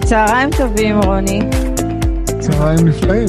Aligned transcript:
צהריים 0.00 0.50
טובים, 0.58 0.96
רוני. 1.00 1.40
צהריים 2.40 2.88
נפלאים. 2.88 3.26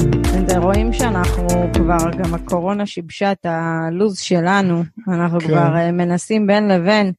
רואים 0.66 0.92
שאנחנו 0.92 1.48
כבר, 1.74 2.10
גם 2.18 2.34
הקורונה 2.34 2.86
שיבשה 2.86 3.32
את 3.32 3.46
הלו"ז 3.46 4.18
שלנו. 4.18 4.82
אנחנו 5.08 5.40
כן. 5.40 5.46
כבר 5.46 5.76
אה, 5.76 5.92
מנסים 5.92 6.46
בין 6.46 6.68
לבין, 6.68 7.12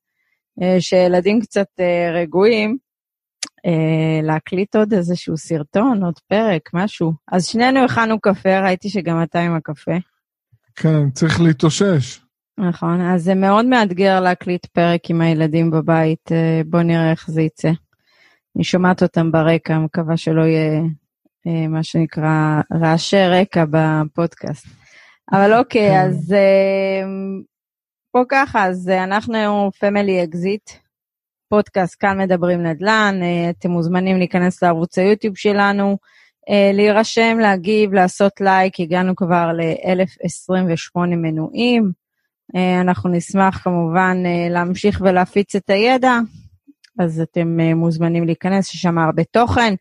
אה, 0.62 0.76
שילדים 0.80 1.42
קצת 1.42 1.68
אה, 1.80 2.12
רגועים, 2.14 2.78
להקליט 4.24 4.76
עוד 4.76 4.94
איזשהו 4.94 5.38
סרטון, 5.38 6.04
עוד 6.04 6.20
פרק, 6.28 6.70
משהו. 6.74 7.14
אז 7.32 7.46
שנינו 7.46 7.86
הכנו 7.86 8.20
קפה, 8.20 8.60
ראיתי 8.60 8.90
שגם 8.90 9.24
אתה 9.24 9.40
עם 9.40 9.56
הקפה. 9.56 9.96
כן, 10.76 11.10
צריך 11.10 11.42
להתאושש. 11.42 12.20
נכון, 12.58 13.02
אז 13.02 13.24
זה 13.24 13.36
מאוד 13.36 13.66
מאתגר 13.66 14.20
להקליט 14.20 14.66
פרק 14.66 15.10
עם 15.10 15.22
הילדים 15.22 15.72
בבית, 15.72 16.30
בוא 16.66 16.82
נראה 16.82 17.12
איך 17.12 17.32
זה 17.32 17.42
יצא. 17.42 17.72
אני 18.58 18.64
שומעת 18.64 19.04
אותם 19.04 19.32
ברקע, 19.32 19.78
מקווה 19.78 20.18
שלא 20.18 20.42
יהיה 20.42 20.82
אה, 21.48 21.68
מה 21.68 21.84
שנקרא 21.84 22.62
רעשי 22.82 23.28
רקע 23.28 23.66
בפודקאסט. 23.70 24.68
אבל 25.32 25.54
אוקיי, 25.54 25.90
כן. 25.90 26.06
אז 26.06 26.34
אה, 26.34 27.08
פה 28.12 28.24
ככה, 28.30 28.66
אז 28.66 28.90
אה, 28.90 29.04
אנחנו 29.04 29.72
Family 29.80 30.24
Exit, 30.24 30.70
פודקאסט 31.50 31.96
כאן 32.00 32.22
מדברים 32.22 32.64
נדל"ן, 32.64 33.20
אתם 33.50 33.72
מוזמנים 33.72 34.18
להיכנס 34.18 34.64
לערוץ 34.64 34.98
היוטיוב 34.98 35.38
שלנו, 35.38 35.98
להירשם, 36.74 37.38
להגיב, 37.42 37.94
לעשות 37.94 38.42
לייק, 38.42 38.80
הגענו 38.80 39.16
כבר 39.16 39.52
ל-1028 39.54 41.00
מנויים. 41.00 41.92
אנחנו 42.82 43.10
נשמח 43.10 43.58
כמובן 43.58 44.18
להמשיך 44.50 45.02
ולהפיץ 45.02 45.56
את 45.56 45.70
הידע, 45.70 46.20
אז 47.00 47.22
אתם 47.22 47.60
אה, 47.60 47.76
מוזמנים 47.76 48.26
להיכנס, 48.26 48.74
יש 48.74 48.82
שם 48.82 48.98
הרבה 48.98 49.24
תוכן. 49.24 49.74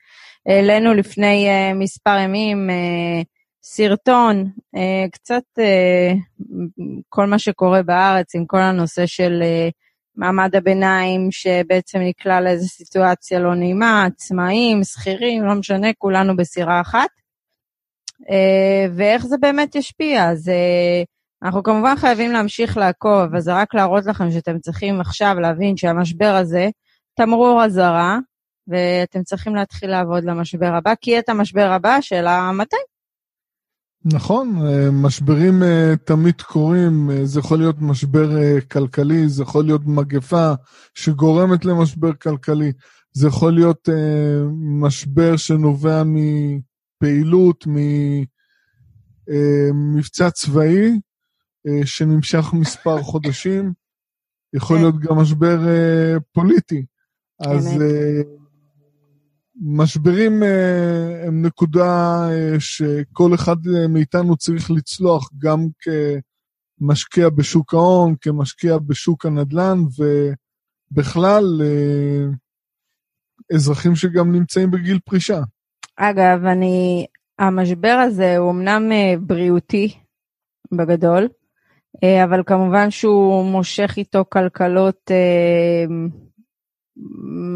העלינו 0.47 0.95
לפני 0.95 1.49
אה, 1.49 1.75
מספר 1.75 2.19
ימים 2.19 2.71
אה, 2.71 3.23
סרטון, 3.63 4.51
קצת 5.13 5.43
כל 7.09 7.27
מה 7.27 7.39
שקורה 7.39 7.83
בארץ 7.83 8.35
עם 8.35 8.47
כל 8.47 8.61
הנושא 8.61 9.07
של 9.07 9.43
מעמד 10.17 10.57
הביניים, 10.57 11.29
שבעצם 11.31 11.99
נקלע 11.99 12.41
לאיזו 12.41 12.69
סיטואציה 12.69 13.39
לא 13.39 13.55
נעימה, 13.55 14.05
עצמאים, 14.05 14.85
שכירים, 14.85 15.45
לא 15.45 15.55
משנה, 15.55 15.89
כולנו 15.99 16.37
בסירה 16.37 16.81
אחת. 16.81 17.09
ואיך 18.97 19.27
זה 19.27 19.37
באמת 19.41 19.75
ישפיע. 19.75 20.31
אז 20.31 20.51
אנחנו 21.43 21.63
כמובן 21.63 21.97
חייבים 21.97 22.33
להמשיך 22.33 22.77
לעקוב, 22.77 23.21
אבל 23.21 23.41
זה 23.41 23.55
רק 23.55 23.75
להראות 23.75 24.07
לכם 24.07 24.31
שאתם 24.31 24.59
צריכים 24.59 25.01
עכשיו 25.01 25.37
להבין 25.41 25.77
שהמשבר 25.77 26.35
הזה, 26.41 26.69
תמרור 27.17 27.65
אזהרה, 27.65 28.19
ואתם 28.69 29.23
צריכים 29.23 29.55
להתחיל 29.55 29.91
לעבוד 29.91 30.25
למשבר 30.25 30.75
הבא, 30.75 30.95
כי 31.01 31.19
את 31.19 31.29
המשבר 31.29 31.71
הבא 31.73 32.01
של 32.01 32.27
המתי. 32.27 32.77
נכון, 34.05 34.67
אה, 34.67 34.91
משברים 34.91 35.63
אה, 35.63 35.95
תמיד 36.05 36.43
קורים, 36.43 37.11
אה, 37.11 37.27
זה 37.27 37.41
יכול 37.41 37.59
להיות 37.59 37.77
משבר 37.81 38.61
כלכלי, 38.61 39.29
זה 39.29 39.43
יכול 39.43 39.65
להיות 39.65 39.83
מגפה 39.87 40.53
שגורמת 40.95 41.65
למשבר 41.65 42.13
כלכלי, 42.13 42.73
זה 43.13 43.29
יכול 43.29 43.55
להיות 43.55 43.89
משבר 44.81 45.37
שנובע 45.37 46.03
מפעילות, 46.07 47.65
ממבצע 49.73 50.31
צבאי 50.31 51.01
שנמשך 51.85 52.53
מספר 52.53 53.03
חודשים, 53.03 53.73
יכול 54.55 54.77
כן. 54.77 54.83
להיות 54.83 54.99
גם 54.99 55.17
משבר 55.17 55.59
פוליטי. 56.33 56.85
אז. 57.41 57.67
אה, 57.83 58.23
משברים 59.61 60.43
אה, 60.43 61.27
הם 61.27 61.47
נקודה 61.47 62.29
אה, 62.31 62.61
שכל 62.61 63.35
אחד 63.35 63.57
מאיתנו 63.89 64.37
צריך 64.37 64.71
לצלוח, 64.71 65.31
גם 65.39 65.67
כמשקיע 66.81 67.29
בשוק 67.29 67.75
ההון, 67.75 68.15
כמשקיע 68.21 68.79
בשוק 68.79 69.27
הנדל"ן, 69.27 69.79
ובכלל 70.93 71.45
אה, 71.63 72.25
אזרחים 73.55 73.97
שגם 73.97 74.33
נמצאים 74.33 74.71
בגיל 74.71 74.99
פרישה. 75.05 75.41
אגב, 75.97 76.45
אני, 76.45 77.07
המשבר 77.39 78.03
הזה 78.07 78.37
הוא 78.37 78.51
אמנם 78.51 78.93
בריאותי 79.21 79.95
בגדול, 80.73 81.29
אבל 82.25 82.43
כמובן 82.47 82.91
שהוא 82.91 83.45
מושך 83.45 83.95
איתו 83.97 84.25
כלכלות, 84.29 85.11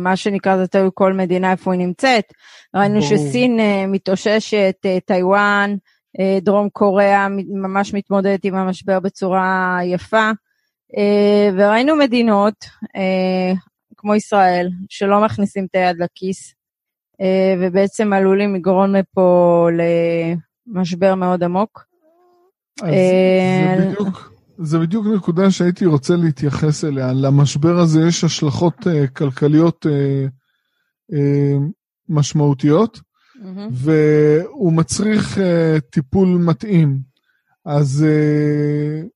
מה 0.02 0.16
שנקרא, 0.16 0.56
זה 0.56 0.66
תלוי 0.66 0.90
כל 0.94 1.12
מדינה 1.12 1.52
איפה 1.52 1.72
היא 1.72 1.80
נמצאת. 1.80 2.32
ראינו. 2.74 3.02
שסין 3.02 3.60
אה, 3.60 3.86
מתאוששת, 3.86 4.76
אה, 4.84 4.98
טיוואן, 5.06 5.74
אה, 6.20 6.38
דרום 6.42 6.68
קוריאה 6.68 7.28
ממש 7.48 7.94
מתמודדת 7.94 8.44
עם 8.44 8.54
המשבר 8.54 9.00
בצורה 9.00 9.78
יפה, 9.84 10.30
וראינו 11.56 11.96
מדינות 11.96 12.54
כמו 13.96 14.14
ישראל, 14.14 14.68
שלא 14.88 15.24
מכניסים 15.24 15.66
את 15.70 15.74
היד 15.74 15.96
לכיס, 15.98 16.54
ובעצם 17.60 18.12
עלולים 18.12 18.54
לגרום 18.54 18.94
לפה 18.94 19.68
למשבר 20.66 21.14
מאוד 21.14 21.42
עמוק. 21.44 21.84
אז 22.82 22.88
זה 22.88 23.86
בדיוק, 23.86 24.32
זה 24.62 24.78
בדיוק 24.78 25.06
נקודה 25.06 25.50
שהייתי 25.50 25.86
רוצה 25.86 26.16
להתייחס 26.16 26.84
אליה. 26.84 27.12
למשבר 27.12 27.78
הזה 27.78 28.00
יש 28.00 28.24
השלכות 28.24 28.86
אה, 28.86 29.06
כלכליות 29.06 29.86
אה, 29.86 30.26
אה, 31.12 31.56
משמעותיות. 32.08 33.00
מהמם. 33.40 33.68
והוא 33.72 34.72
מצריך 34.72 35.38
uh, 35.38 35.80
טיפול 35.90 36.28
מתאים. 36.28 37.00
אז 37.64 38.06
uh, 38.06 39.06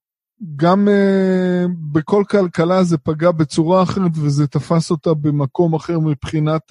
גם 0.57 0.89
uh, 0.89 1.71
בכל 1.93 2.25
כלכלה 2.31 2.85
זה 2.85 2.99
פגע 2.99 3.31
בצורה 3.31 3.83
אחרת 3.83 4.11
וזה 4.15 4.47
תפס 4.47 4.91
אותה 4.91 5.15
במקום 5.15 5.75
אחר 5.75 5.99
מבחינת 5.99 6.63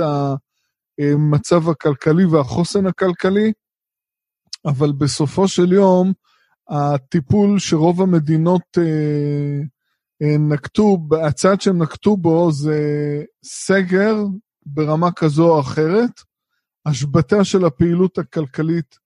המצב 0.99 1.69
הכלכלי 1.69 2.25
והחוסן 2.25 2.85
הכלכלי, 2.85 3.51
אבל 4.65 4.91
בסופו 4.91 5.47
של 5.47 5.73
יום 5.73 6.13
הטיפול 6.73 7.59
שרוב 7.59 8.01
המדינות 8.01 8.77
uh, 8.77 8.81
uh, 10.23 10.39
נקטו, 10.39 10.97
הצעד 11.21 11.61
שהם 11.61 11.81
נקטו 11.81 12.17
בו 12.17 12.51
זה 12.51 12.77
סגר 13.43 14.15
ברמה 14.65 15.11
כזו 15.11 15.49
או 15.49 15.59
אחרת, 15.59 16.21
השבתה 16.85 17.43
של 17.43 17.65
הפעילות 17.65 18.17
הכלכלית 18.17 18.97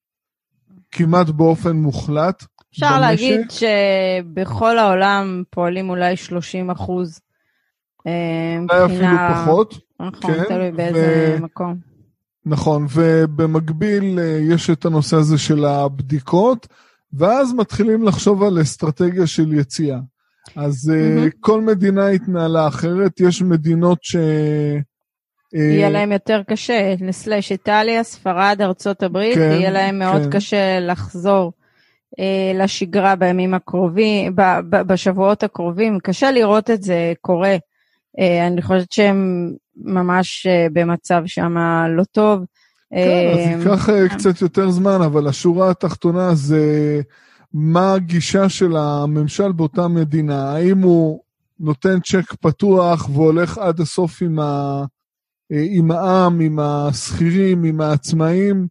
כמעט 0.92 1.30
באופן 1.30 1.76
מוחלט. 1.76 2.46
אפשר 2.74 2.88
במשק. 2.88 3.02
להגיד 3.02 3.52
שבכל 3.52 4.78
העולם 4.78 5.44
פועלים 5.50 5.90
אולי 5.90 6.18
30 6.18 6.70
אחוז. 6.70 7.20
אה, 8.08 8.58
אולי 8.60 8.86
אפילו 8.86 9.18
פחות. 9.34 9.74
נכון, 10.00 10.34
כן, 10.34 10.44
תלוי 10.48 10.72
באיזה 10.72 11.38
ו- 11.40 11.44
מקום. 11.44 11.76
נכון, 12.46 12.86
ובמקביל 12.94 14.20
אה, 14.20 14.40
יש 14.42 14.70
את 14.70 14.86
הנושא 14.86 15.18
הזה 15.18 15.38
של 15.38 15.66
הבדיקות, 15.66 16.68
ואז 17.14 17.54
מתחילים 17.54 18.04
לחשוב 18.04 18.44
על 18.44 18.62
אסטרטגיה 18.62 19.28
של 19.28 19.54
יציאה. 19.54 20.00
אז 20.56 20.88
מהמם. 20.88 21.30
כל 21.40 21.62
מדינה 21.62 22.08
התנהלה 22.08 22.68
אחרת, 22.68 23.20
יש 23.20 23.42
מדינות 23.42 24.00
ש... 24.02 24.16
אה, 25.56 25.62
יהיה 25.62 25.90
להם 25.90 26.12
יותר 26.12 26.42
קשה, 26.50 26.96
סלאש 27.12 27.52
איטליה, 27.52 28.04
ספרד, 28.04 28.58
ארצות 28.62 29.04
הברית, 29.04 29.36
כן, 29.36 29.52
יהיה 29.52 29.72
להם 29.72 30.00
מאוד 30.00 30.22
כן. 30.22 30.30
קשה 30.30 30.80
לחזור 30.80 31.54
אה, 32.20 32.64
לשגרה 32.64 33.16
בימים 33.16 33.54
הקרובים, 33.54 34.36
ב- 34.36 34.60
ב- 34.70 34.82
בשבועות 34.82 35.44
הקרובים. 35.44 36.00
קשה 36.04 36.32
לראות 36.32 36.70
את 36.70 36.84
זה 36.84 37.14
קורה. 37.22 37.56
אה, 38.20 38.48
אני 38.48 38.62
חושבת 38.62 38.92
שהם 38.92 39.52
ממש 39.76 40.48
אה, 40.50 40.68
במצב 40.74 41.24
שם 41.26 41.58
לא 41.98 42.04
טוב. 42.04 42.40
כן, 42.92 43.32
אז 43.34 43.38
אה, 43.38 43.72
ייקח 43.72 43.90
אה, 43.90 44.10
קצת 44.10 44.42
יותר 44.42 44.70
זמן, 44.70 45.02
אבל 45.06 45.28
השורה 45.28 45.70
התחתונה 45.70 46.36
זה 46.36 47.02
מה 47.54 47.94
הגישה 47.94 48.50
של 48.50 48.76
הממשל 48.78 49.52
באותה 49.52 49.88
מדינה. 49.88 50.52
האם 50.52 50.82
הוא 50.82 51.22
נותן 51.60 52.00
צ'ק 52.00 52.34
פתוח 52.34 53.10
והולך 53.10 53.58
עד 53.58 53.80
הסוף 53.80 54.22
עם, 54.22 54.40
ה, 54.40 54.84
אה, 55.52 55.66
עם 55.70 55.92
העם, 55.92 56.40
עם 56.40 56.60
השכירים, 56.60 57.64
עם 57.64 57.82
העצמאים, 57.82 58.68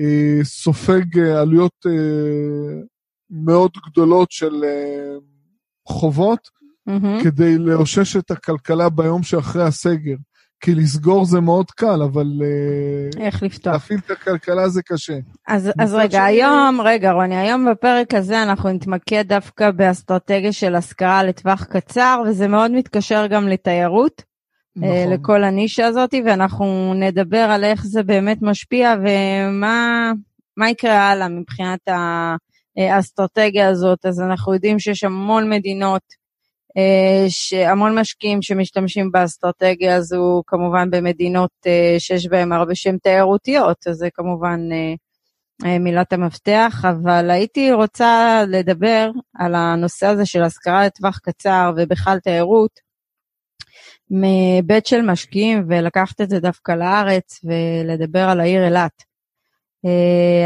אה, 0.00 0.44
סופג 0.44 1.18
עלויות 1.18 1.86
מאוד 3.30 3.70
גדולות 3.86 4.30
של 4.30 4.64
חובות, 5.88 6.48
מהמם. 6.86 7.22
כדי 7.22 7.58
לאושש 7.58 8.16
את 8.16 8.30
הכלכלה 8.30 8.88
ביום 8.88 9.22
שאחרי 9.22 9.62
הסגר. 9.62 10.16
כי 10.64 10.74
לסגור 10.74 11.24
זה 11.24 11.40
מאוד 11.40 11.70
קל, 11.70 12.02
אבל 12.02 12.26
אה, 12.42 13.24
איך 13.26 13.42
לפתוח. 13.42 13.72
להפעיל 13.72 13.98
את 14.06 14.10
הכלכלה 14.10 14.68
זה 14.68 14.82
קשה. 14.82 15.18
אז, 15.48 15.70
אז 15.78 15.94
רגע, 15.94 16.10
שני- 16.10 16.20
היום, 16.20 16.80
רגע 16.84 17.12
רוני, 17.12 17.36
היום 17.36 17.66
בפרק 17.70 18.14
הזה 18.14 18.42
אנחנו 18.42 18.70
נתמקד 18.72 19.24
דווקא 19.28 19.70
באסטרטגיה 19.70 20.52
של 20.52 20.74
השכרה 20.74 21.22
לטווח 21.22 21.64
קצר, 21.64 22.22
וזה 22.26 22.48
מאוד 22.48 22.70
מתקשר 22.70 23.26
גם 23.26 23.48
לתיירות, 23.48 24.22
נכון. 24.76 25.12
לכל 25.12 25.44
הנישה 25.44 25.86
הזאת, 25.86 26.14
ואנחנו 26.26 26.94
נדבר 26.94 27.46
על 27.50 27.64
איך 27.64 27.86
זה 27.86 28.02
באמת 28.02 28.38
משפיע 28.42 28.94
ומה 29.00 30.70
יקרה 30.70 31.10
הלאה 31.10 31.28
מבחינת 31.28 31.80
האסטרטגיה 32.76 33.68
הזאת. 33.68 34.06
אז 34.06 34.20
אנחנו 34.20 34.54
יודעים 34.54 34.78
שיש 34.78 35.04
המון 35.04 35.50
מדינות, 35.50 36.02
המון 37.66 37.98
משקיעים 37.98 38.42
שמשתמשים 38.42 39.10
באסטרטגיה 39.12 39.96
הזו, 39.96 40.42
כמובן 40.46 40.90
במדינות 40.90 41.50
שיש 41.98 42.26
בהן 42.26 42.52
הרבה 42.52 42.74
שהן 42.74 42.98
תיירותיות, 42.98 43.86
אז 43.86 43.96
זה 43.96 44.08
כמובן 44.14 44.60
מילת 45.62 46.12
המפתח, 46.12 46.84
אבל 46.90 47.30
הייתי 47.30 47.72
רוצה 47.72 48.42
לדבר 48.48 49.10
על 49.38 49.54
הנושא 49.54 50.06
הזה 50.06 50.26
של 50.26 50.42
השכרה 50.42 50.86
לטווח 50.86 51.18
קצר 51.18 51.72
ובכלל 51.76 52.18
תיירות, 52.18 52.80
מבית 54.10 54.86
של 54.86 55.02
משקיעים 55.02 55.64
ולקחת 55.68 56.20
את 56.20 56.30
זה 56.30 56.40
דווקא 56.40 56.72
לארץ 56.72 57.40
ולדבר 57.44 58.28
על 58.28 58.40
העיר 58.40 58.64
אילת. 58.64 59.02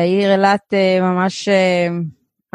העיר 0.01 0.33
אילת 0.33 0.75
ממש, 1.01 1.49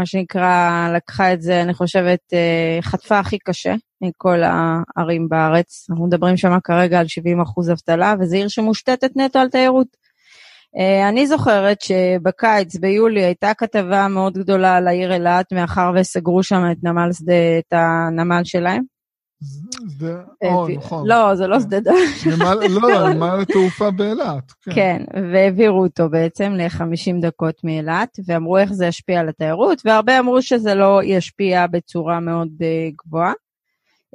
מה 0.03 0.07
שנקרא, 0.07 0.89
לקחה 0.95 1.33
את 1.33 1.41
זה, 1.41 1.61
אני 1.61 1.73
חושבת, 1.73 2.19
uh, 2.31 2.81
חטפה 2.81 3.19
הכי 3.19 3.37
קשה 3.39 3.75
מכל 4.01 4.39
הערים 4.43 5.29
בארץ. 5.29 5.87
אנחנו 5.89 6.07
מדברים 6.07 6.37
שם 6.37 6.57
כרגע 6.63 6.99
על 6.99 7.07
70 7.07 7.41
אחוז 7.41 7.71
אבטלה, 7.71 8.15
וזו 8.19 8.35
עיר 8.35 8.47
שמושתתת 8.47 9.11
נטו 9.15 9.39
על 9.39 9.49
תיירות. 9.49 9.87
Uh, 10.77 11.09
אני 11.09 11.27
זוכרת 11.27 11.81
שבקיץ, 11.81 12.75
ביולי, 12.75 13.23
הייתה 13.23 13.53
כתבה 13.53 14.07
מאוד 14.07 14.37
גדולה 14.37 14.75
על 14.75 14.87
העיר 14.87 15.13
אילת, 15.13 15.53
מאחר 15.53 15.91
וסגרו 15.95 16.43
שם 16.43 16.63
את 16.71 16.77
נמל 16.83 17.13
שדה, 17.13 17.57
את 17.59 17.73
הנמל 17.73 18.41
שלהם. 18.43 18.92
שדה, 19.43 20.21
או, 20.43 20.67
נכון. 20.67 21.07
לא, 21.07 21.35
זה 21.35 21.47
לא 21.47 21.59
שדה 21.59 21.79
דן. 21.79 21.93
לא, 22.69 23.09
נמל 23.13 23.39
התעופה 23.41 23.91
באילת. 23.91 24.51
כן. 24.61 24.71
כן, 24.75 25.03
והעבירו 25.33 25.83
אותו 25.83 26.09
בעצם 26.09 26.53
ל-50 26.57 27.21
דקות 27.21 27.63
מאילת, 27.63 28.19
ואמרו 28.25 28.57
איך 28.57 28.73
זה 28.73 28.85
ישפיע 28.85 29.19
על 29.19 29.29
התיירות, 29.29 29.81
והרבה 29.85 30.19
אמרו 30.19 30.41
שזה 30.41 30.75
לא 30.75 31.01
ישפיע 31.03 31.67
בצורה 31.67 32.19
מאוד 32.19 32.49
אה, 32.61 32.89
גבוהה. 33.05 33.33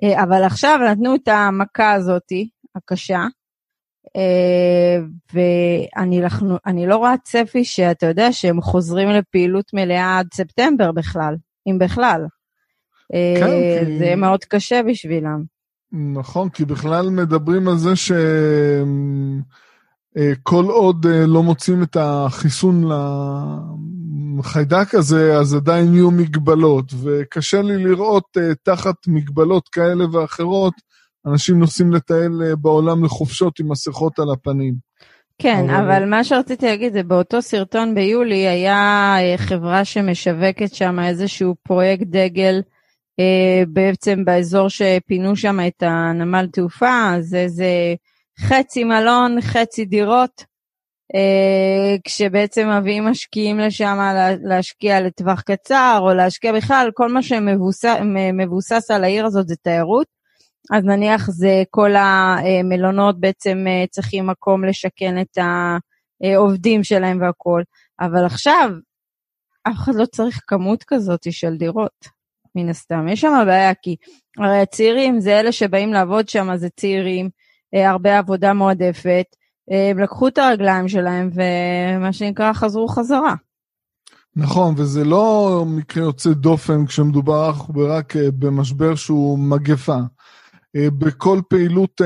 אה, 0.02 0.22
אבל 0.22 0.44
עכשיו 0.44 0.78
נתנו 0.90 1.14
את 1.14 1.28
המכה 1.28 1.92
הזאתי, 1.92 2.48
הקשה, 2.74 3.26
אה, 4.16 4.98
ואני 5.32 6.86
לא 6.86 6.96
רואה 6.96 7.14
צפי 7.24 7.64
שאתה 7.64 8.06
יודע 8.06 8.32
שהם 8.32 8.60
חוזרים 8.60 9.08
לפעילות 9.08 9.74
מלאה 9.74 10.18
עד 10.18 10.26
ספטמבר 10.34 10.92
בכלל, 10.92 11.36
אם 11.70 11.78
בכלל. 11.78 12.26
כן, 13.12 13.48
אה. 13.48 13.84
זה 13.98 14.16
מאוד 14.16 14.44
קשה 14.44 14.82
בשבילם. 14.82 15.42
נכון, 15.92 16.48
כי 16.48 16.64
בכלל 16.64 17.10
מדברים 17.10 17.68
על 17.68 17.76
זה 17.76 17.96
שכל 17.96 18.24
אה, 20.64 20.72
עוד 20.72 21.06
אה, 21.06 21.26
לא 21.26 21.42
מוצאים 21.42 21.82
את 21.82 21.96
החיסון 22.00 22.84
לחיידק 24.38 24.94
הזה, 24.94 25.38
אז 25.38 25.54
עדיין 25.54 25.94
יהיו 25.94 26.10
מגבלות, 26.10 26.92
וקשה 27.02 27.62
לי 27.62 27.84
לראות 27.84 28.36
תחת 28.62 28.94
מגבלות 29.06 29.68
כאלה 29.68 30.04
ואחרות, 30.12 30.74
אנשים 31.26 31.58
נוסעים 31.58 31.92
לטייל 31.92 32.54
בעולם 32.60 33.04
לחופשות 33.04 33.60
עם 33.60 33.68
מסכות 33.68 34.18
על 34.18 34.30
הפנים. 34.32 34.74
כן, 35.38 35.70
אבל... 35.70 35.92
אבל 35.92 36.04
מה 36.04 36.24
שרציתי 36.24 36.66
להגיד 36.66 36.92
זה 36.92 37.02
באותו 37.02 37.42
סרטון 37.42 37.94
ביולי 37.94 38.48
היה 38.48 39.16
חברה 39.36 39.84
שמשווקת 39.84 40.74
שם 40.74 40.98
איזשהו 41.00 41.54
פרויקט 41.62 42.06
דגל 42.06 42.60
בעצם 43.68 44.24
באזור 44.24 44.68
שפינו 44.68 45.36
שם 45.36 45.58
את 45.66 45.82
הנמל 45.82 46.46
תעופה, 46.52 47.14
אז 47.16 47.36
זה 47.46 47.94
חצי 48.40 48.84
מלון, 48.84 49.40
חצי 49.40 49.84
דירות, 49.84 50.44
אה, 51.14 51.96
כשבעצם 52.04 52.68
מביאים 52.70 53.04
משקיעים 53.04 53.58
לשם 53.58 53.98
להשקיע 54.42 55.00
לטווח 55.00 55.40
קצר, 55.40 55.98
או 56.02 56.14
להשקיע 56.14 56.52
בכלל, 56.52 56.90
כל 56.94 57.12
מה 57.12 57.22
שמבוסס 57.22 58.90
על 58.90 59.04
העיר 59.04 59.26
הזאת 59.26 59.48
זה 59.48 59.56
תיירות. 59.56 60.06
אז 60.72 60.84
נניח 60.84 61.30
זה 61.30 61.62
כל 61.70 61.90
המלונות 61.96 63.20
בעצם 63.20 63.64
אה, 63.68 63.84
צריכים 63.90 64.26
מקום 64.26 64.64
לשכן 64.64 65.20
את 65.20 65.38
העובדים 66.22 66.84
שלהם 66.84 67.20
והכול. 67.20 67.62
אבל 68.00 68.24
עכשיו, 68.24 68.70
אף 69.62 69.74
אחד 69.74 69.94
לא 69.94 70.06
צריך 70.06 70.40
כמות 70.46 70.84
כזאת 70.84 71.32
של 71.32 71.56
דירות. 71.56 72.17
מן 72.54 72.68
הסתם. 72.68 73.08
יש 73.08 73.20
שם 73.20 73.42
בעיה, 73.46 73.74
כי 73.74 73.96
הרי 74.38 74.60
הצעירים 74.60 75.20
זה 75.20 75.40
אלה 75.40 75.52
שבאים 75.52 75.92
לעבוד 75.92 76.28
שם, 76.28 76.56
זה 76.56 76.68
צעירים, 76.76 77.30
אה, 77.74 77.90
הרבה 77.90 78.18
עבודה 78.18 78.52
מועדפת, 78.52 79.26
אה, 79.70 79.90
הם 79.90 79.98
לקחו 79.98 80.28
את 80.28 80.38
הרגליים 80.38 80.88
שלהם 80.88 81.30
ומה 81.32 82.12
שנקרא 82.12 82.52
חזרו 82.52 82.88
חזרה. 82.88 83.34
נכון, 84.36 84.74
וזה 84.76 85.04
לא 85.04 85.64
מקרה 85.66 86.04
יוצא 86.04 86.30
דופן 86.30 86.86
כשמדובר 86.86 87.50
אך 87.50 87.70
ורק 87.74 88.16
אה, 88.16 88.30
במשבר 88.38 88.94
שהוא 88.94 89.38
מגפה. 89.38 89.98
בכל 90.76 91.40
פעילות 91.48 92.00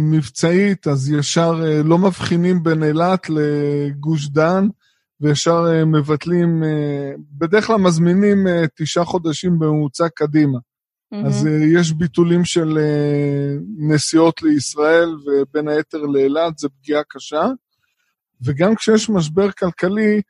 מבצעית, 0.00 0.86
אז 0.86 1.10
ישר 1.12 1.62
לא 1.84 1.98
מבחינים 1.98 2.62
בין 2.62 2.82
אילת 2.82 3.26
לגוש 3.28 4.28
דן, 4.28 4.68
וישר 5.20 5.64
אה, 5.68 5.84
מבטלים, 5.84 6.64
אה, 6.64 7.12
בדרך 7.38 7.66
כלל 7.66 7.76
מזמינים 7.76 8.46
אה, 8.48 8.64
תשעה 8.76 9.04
חודשים 9.04 9.58
בממוצע 9.58 10.08
קדימה. 10.08 10.58
Mm-hmm. 10.58 11.26
אז 11.26 11.46
יש 11.76 11.92
ביטולים 11.92 12.44
של 12.44 12.78
נסיעות 13.78 14.42
לישראל 14.42 15.08
ובין 15.08 15.68
היתר 15.68 15.98
לאילת, 15.98 16.58
זו 16.58 16.68
פגיעה 16.80 17.02
קשה. 17.08 17.46
וגם 18.42 18.74
כשיש 18.74 19.10
משבר 19.10 19.50
כלכלי, 19.50 20.20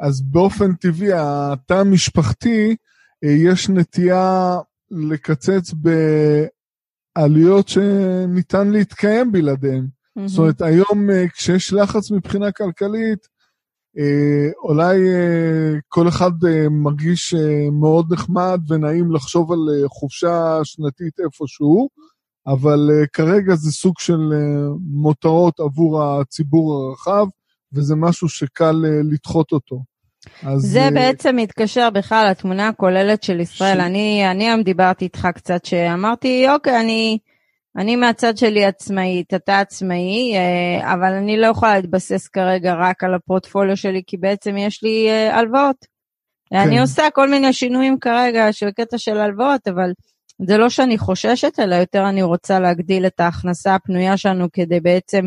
אז 0.00 0.22
באופן 0.22 0.74
טבעי, 0.74 1.12
התא 1.12 1.74
המשפחתי, 1.74 2.76
יש 3.22 3.68
נטייה 3.68 4.56
לקצץ 4.90 5.74
בעלויות 7.16 7.68
שניתן 7.68 8.68
להתקיים 8.68 9.32
בלעדיהן. 9.32 9.86
Mm-hmm. 9.86 10.26
זאת 10.26 10.38
אומרת, 10.38 10.62
היום 10.62 11.08
כשיש 11.34 11.72
לחץ 11.72 12.10
מבחינה 12.10 12.52
כלכלית, 12.52 13.26
אולי 14.62 15.08
אה, 15.08 15.72
כל 15.88 16.08
אחד 16.08 16.30
אה, 16.46 16.68
מרגיש 16.68 17.34
מאוד 17.72 18.12
נחמד 18.12 18.60
ונעים 18.68 19.12
לחשוב 19.12 19.52
על 19.52 19.58
חופשה 19.88 20.60
שנתית 20.64 21.20
איפשהו, 21.24 21.88
אבל 22.46 22.90
כרגע 23.12 23.54
זה 23.54 23.72
סוג 23.72 23.94
של 23.98 24.18
מותרות 24.80 25.60
עבור 25.60 26.02
הציבור 26.02 26.74
הרחב, 26.74 27.26
וזה 27.72 27.94
משהו 27.96 28.28
שקל 28.28 28.84
לדחות 29.12 29.52
אותו. 29.52 29.82
אז... 30.42 30.62
זה 30.62 30.88
בעצם 30.94 31.36
מתקשר 31.36 31.90
בכלל 31.90 32.28
לתמונה 32.30 32.68
הכוללת 32.68 33.22
של 33.22 33.40
ישראל. 33.40 33.78
ש... 33.78 33.80
אני, 33.80 34.30
אני 34.30 34.48
היום 34.48 34.62
דיברתי 34.62 35.04
איתך 35.04 35.28
קצת, 35.34 35.64
שאמרתי, 35.64 36.46
אוקיי, 36.50 36.80
אני... 36.80 37.18
אני 37.76 37.96
מהצד 37.96 38.36
שלי 38.36 38.64
עצמאית, 38.64 39.34
אתה 39.34 39.60
עצמאי, 39.60 40.34
אה, 40.36 40.92
אבל 40.92 41.12
אני 41.12 41.36
לא 41.36 41.46
יכולה 41.46 41.76
להתבסס 41.76 42.28
כרגע 42.28 42.74
רק 42.74 43.04
על 43.04 43.14
הפורטפוליו 43.14 43.76
שלי, 43.76 44.02
כי 44.06 44.16
בעצם 44.16 44.56
יש 44.56 44.82
לי 44.82 45.08
אה, 45.08 45.38
הלוואות. 45.38 45.76
כן. 46.50 46.56
אני 46.56 46.80
עושה 46.80 47.02
כל 47.14 47.30
מיני 47.30 47.52
שינויים 47.52 47.98
כרגע 47.98 48.52
של 48.52 48.70
קטע 48.70 48.98
של 48.98 49.18
הלוואות, 49.18 49.68
אבל 49.68 49.90
זה 50.46 50.56
לא 50.56 50.68
שאני 50.68 50.98
חוששת, 50.98 51.60
אלא 51.60 51.74
יותר 51.74 52.08
אני 52.08 52.22
רוצה 52.22 52.60
להגדיל 52.60 53.06
את 53.06 53.20
ההכנסה 53.20 53.74
הפנויה 53.74 54.16
שלנו 54.16 54.46
כדי 54.52 54.80
בעצם 54.80 55.26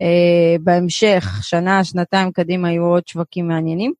אה, 0.00 0.56
בהמשך, 0.60 1.38
שנה, 1.42 1.84
שנתיים 1.84 2.32
קדימה, 2.32 2.70
יהיו 2.70 2.84
עוד 2.84 3.08
שווקים 3.08 3.48
מעניינים. 3.48 3.92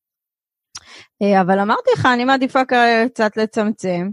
אה, 1.22 1.40
אבל 1.40 1.58
אמרתי 1.60 1.90
לך, 1.96 2.06
אני 2.06 2.24
מעדיפה 2.24 2.60
קצת 2.64 3.36
לצמצם. 3.36 4.08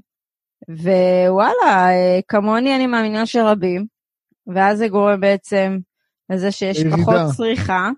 ווואלה, 0.70 1.90
אה, 1.90 2.20
כמוני 2.28 2.76
אני 2.76 2.88
מאמינה 2.88 3.26
שרבים, 3.26 3.86
ואז 4.48 4.78
זה 4.78 4.88
גורם 4.88 5.20
בעצם 5.20 5.78
לזה 6.30 6.52
שיש 6.52 6.80
ירידה. 6.80 6.98
פחות 6.98 7.16
צריכה. 7.38 7.90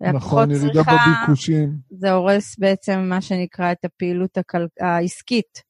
נכון, 0.00 0.50
ירידה 0.50 0.82
בביקושים. 0.82 1.72
זה 1.90 2.12
הורס 2.12 2.58
בעצם 2.58 3.00
מה 3.08 3.20
שנקרא 3.20 3.72
את 3.72 3.84
הפעילות 3.84 4.38
הכל... 4.38 4.66
העסקית 4.80 5.62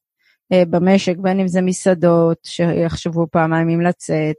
אה, 0.53 0.63
במשק, 0.69 1.17
בין 1.17 1.39
אם 1.39 1.47
זה 1.47 1.61
מסעדות, 1.61 2.37
שיחשבו 2.43 3.27
פעמיים 3.31 3.69
אם 3.69 3.81
לצאת, 3.81 4.35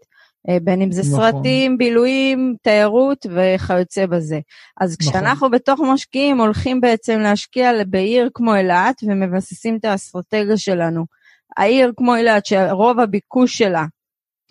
אה, 0.48 0.58
בין 0.62 0.82
אם 0.82 0.92
זה 0.92 1.02
נכון. 1.02 1.32
סרטים, 1.32 1.78
בילויים, 1.78 2.54
תיירות 2.62 3.26
וכיוצא 3.30 4.06
בזה. 4.06 4.40
אז 4.80 4.96
נכון. 5.00 5.12
כשאנחנו 5.12 5.50
בתוך 5.50 5.80
משקיעים 5.92 6.40
הולכים 6.40 6.80
בעצם 6.80 7.18
להשקיע 7.20 7.70
בעיר 7.88 8.30
כמו 8.34 8.54
אילת 8.54 8.96
ומבססים 9.06 9.76
את 9.76 9.84
האסטרטגיה 9.84 10.56
שלנו 10.56 11.04
העיר 11.56 11.92
כמו 11.96 12.16
אילת, 12.16 12.46
שרוב 12.46 13.00
הביקוש 13.00 13.58
שלה 13.58 13.86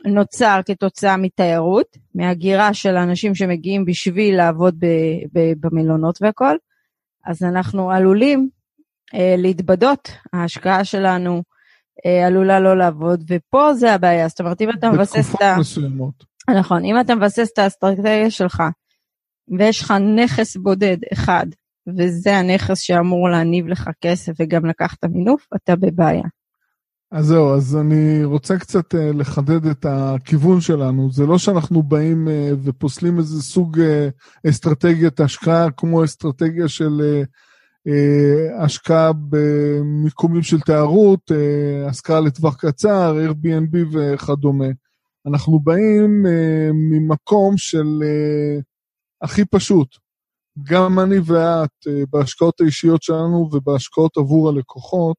נוצר 0.05 0.59
כתוצאה 0.65 1.17
מתיירות, 1.17 1.97
מהגירה 2.15 2.73
של 2.73 2.95
אנשים 2.95 3.35
שמגיעים 3.35 3.85
בשביל 3.85 4.37
לעבוד 4.37 4.75
ב- 4.79 5.37
ב- 5.39 5.53
במלונות 5.59 6.17
והכל, 6.21 6.55
אז 7.25 7.43
אנחנו 7.43 7.91
עלולים 7.91 8.49
אה, 9.13 9.35
להתבדות, 9.37 10.11
ההשקעה 10.33 10.83
שלנו 10.83 11.43
אה, 12.05 12.27
עלולה 12.27 12.59
לא 12.59 12.77
לעבוד, 12.77 13.23
ופה 13.27 13.73
זה 13.73 13.93
הבעיה, 13.93 14.27
זאת 14.27 14.39
אומרת, 14.39 14.61
אם 14.61 14.69
אתה 14.69 14.91
מבסס 14.91 15.35
את 15.35 15.41
ה... 15.41 15.45
בתקופות 15.45 15.59
מסוימות. 15.59 16.23
נכון, 16.59 16.85
אם 16.85 16.99
אתה 16.99 17.15
מבסס 17.15 17.49
את 17.53 17.57
האסטרטגיה 17.59 18.31
שלך, 18.31 18.63
ויש 19.59 19.81
לך 19.81 19.93
נכס 20.15 20.57
בודד 20.57 20.97
אחד, 21.13 21.45
וזה 21.97 22.37
הנכס 22.37 22.79
שאמור 22.79 23.29
להניב 23.29 23.67
לך 23.67 23.89
כסף 24.01 24.31
וגם 24.39 24.65
לקחת 24.65 25.05
מינוף, 25.05 25.47
אתה 25.55 25.75
בבעיה. 25.75 26.23
אז 27.11 27.25
זהו, 27.25 27.53
אז 27.53 27.75
אני 27.75 28.23
רוצה 28.23 28.57
קצת 28.57 28.93
uh, 28.93 28.97
לחדד 28.97 29.65
את 29.65 29.85
הכיוון 29.89 30.61
שלנו. 30.61 31.11
זה 31.11 31.25
לא 31.25 31.37
שאנחנו 31.37 31.83
באים 31.83 32.27
uh, 32.27 32.31
ופוסלים 32.63 33.17
איזה 33.17 33.41
סוג 33.41 33.77
uh, 33.79 34.49
אסטרטגיית 34.49 35.19
השקעה, 35.19 35.71
כמו 35.71 36.03
אסטרטגיה 36.03 36.67
של 36.67 37.23
השקעה 38.59 39.11
במיקומים 39.29 40.43
של 40.43 40.59
תיירות, 40.59 41.31
השכרה 41.89 42.19
לטווח 42.19 42.55
קצר, 42.55 43.15
Airbnb 43.27 43.77
וכדומה. 43.93 44.65
אנחנו 45.27 45.59
באים 45.59 46.25
ממקום 46.73 47.57
של 47.57 48.03
הכי 49.21 49.45
פשוט. 49.45 49.87
גם 50.63 50.99
אני 50.99 51.15
ואת, 51.25 51.87
בהשקעות 52.09 52.61
האישיות 52.61 53.03
שלנו 53.03 53.49
ובהשקעות 53.53 54.17
עבור 54.17 54.49
הלקוחות, 54.49 55.17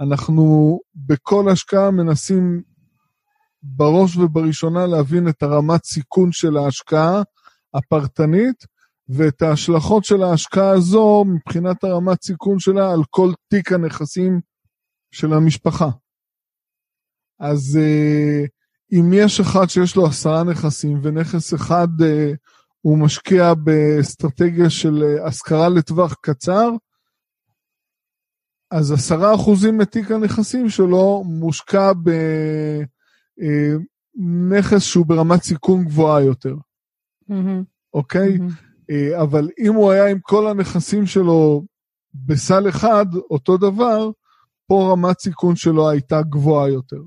אנחנו 0.00 0.78
בכל 0.94 1.48
השקעה 1.48 1.90
מנסים 1.90 2.62
בראש 3.62 4.16
ובראשונה 4.16 4.86
להבין 4.86 5.28
את 5.28 5.42
הרמת 5.42 5.84
סיכון 5.84 6.32
של 6.32 6.56
ההשקעה 6.56 7.22
הפרטנית 7.74 8.64
ואת 9.08 9.42
ההשלכות 9.42 10.04
של 10.04 10.22
ההשקעה 10.22 10.70
הזו 10.70 11.24
מבחינת 11.24 11.84
הרמת 11.84 12.22
סיכון 12.22 12.58
שלה 12.58 12.92
על 12.92 13.00
כל 13.10 13.32
תיק 13.48 13.72
הנכסים 13.72 14.40
של 15.12 15.32
המשפחה. 15.32 15.88
אז 17.40 17.78
אה, 17.82 18.44
אם 18.92 19.12
יש 19.12 19.40
אחד 19.40 19.66
שיש 19.68 19.96
לו 19.96 20.06
עשרה 20.06 20.44
נכסים 20.44 21.00
ונכס 21.02 21.54
אחד 21.54 21.88
אה, 22.04 22.32
הוא 22.80 22.98
משקיע 22.98 23.54
באסטרטגיה 23.54 24.70
של 24.70 25.02
אה, 25.02 25.26
השכרה 25.26 25.68
לטווח 25.68 26.14
קצר, 26.20 26.68
אז 28.70 28.92
עשרה 28.92 29.34
אחוזים 29.34 29.78
מתיק 29.78 30.10
הנכסים 30.10 30.68
שלו 30.68 31.22
מושקע 31.26 31.92
בנכס 34.16 34.72
אה, 34.72 34.80
שהוא 34.80 35.06
ברמת 35.06 35.42
סיכון 35.42 35.84
גבוהה 35.84 36.20
יותר. 36.20 36.54
אוקיי? 37.94 38.38
Mm-hmm. 38.38 39.22
אבל 39.22 39.48
אם 39.58 39.74
הוא 39.74 39.90
היה 39.90 40.06
עם 40.06 40.18
כל 40.22 40.46
הנכסים 40.46 41.06
שלו 41.06 41.64
בסל 42.14 42.68
אחד, 42.68 43.06
אותו 43.30 43.56
דבר, 43.56 44.10
פה 44.66 44.92
רמת 44.92 45.20
סיכון 45.20 45.56
שלו 45.56 45.90
הייתה 45.90 46.22
גבוהה 46.22 46.68
יותר. 46.68 47.02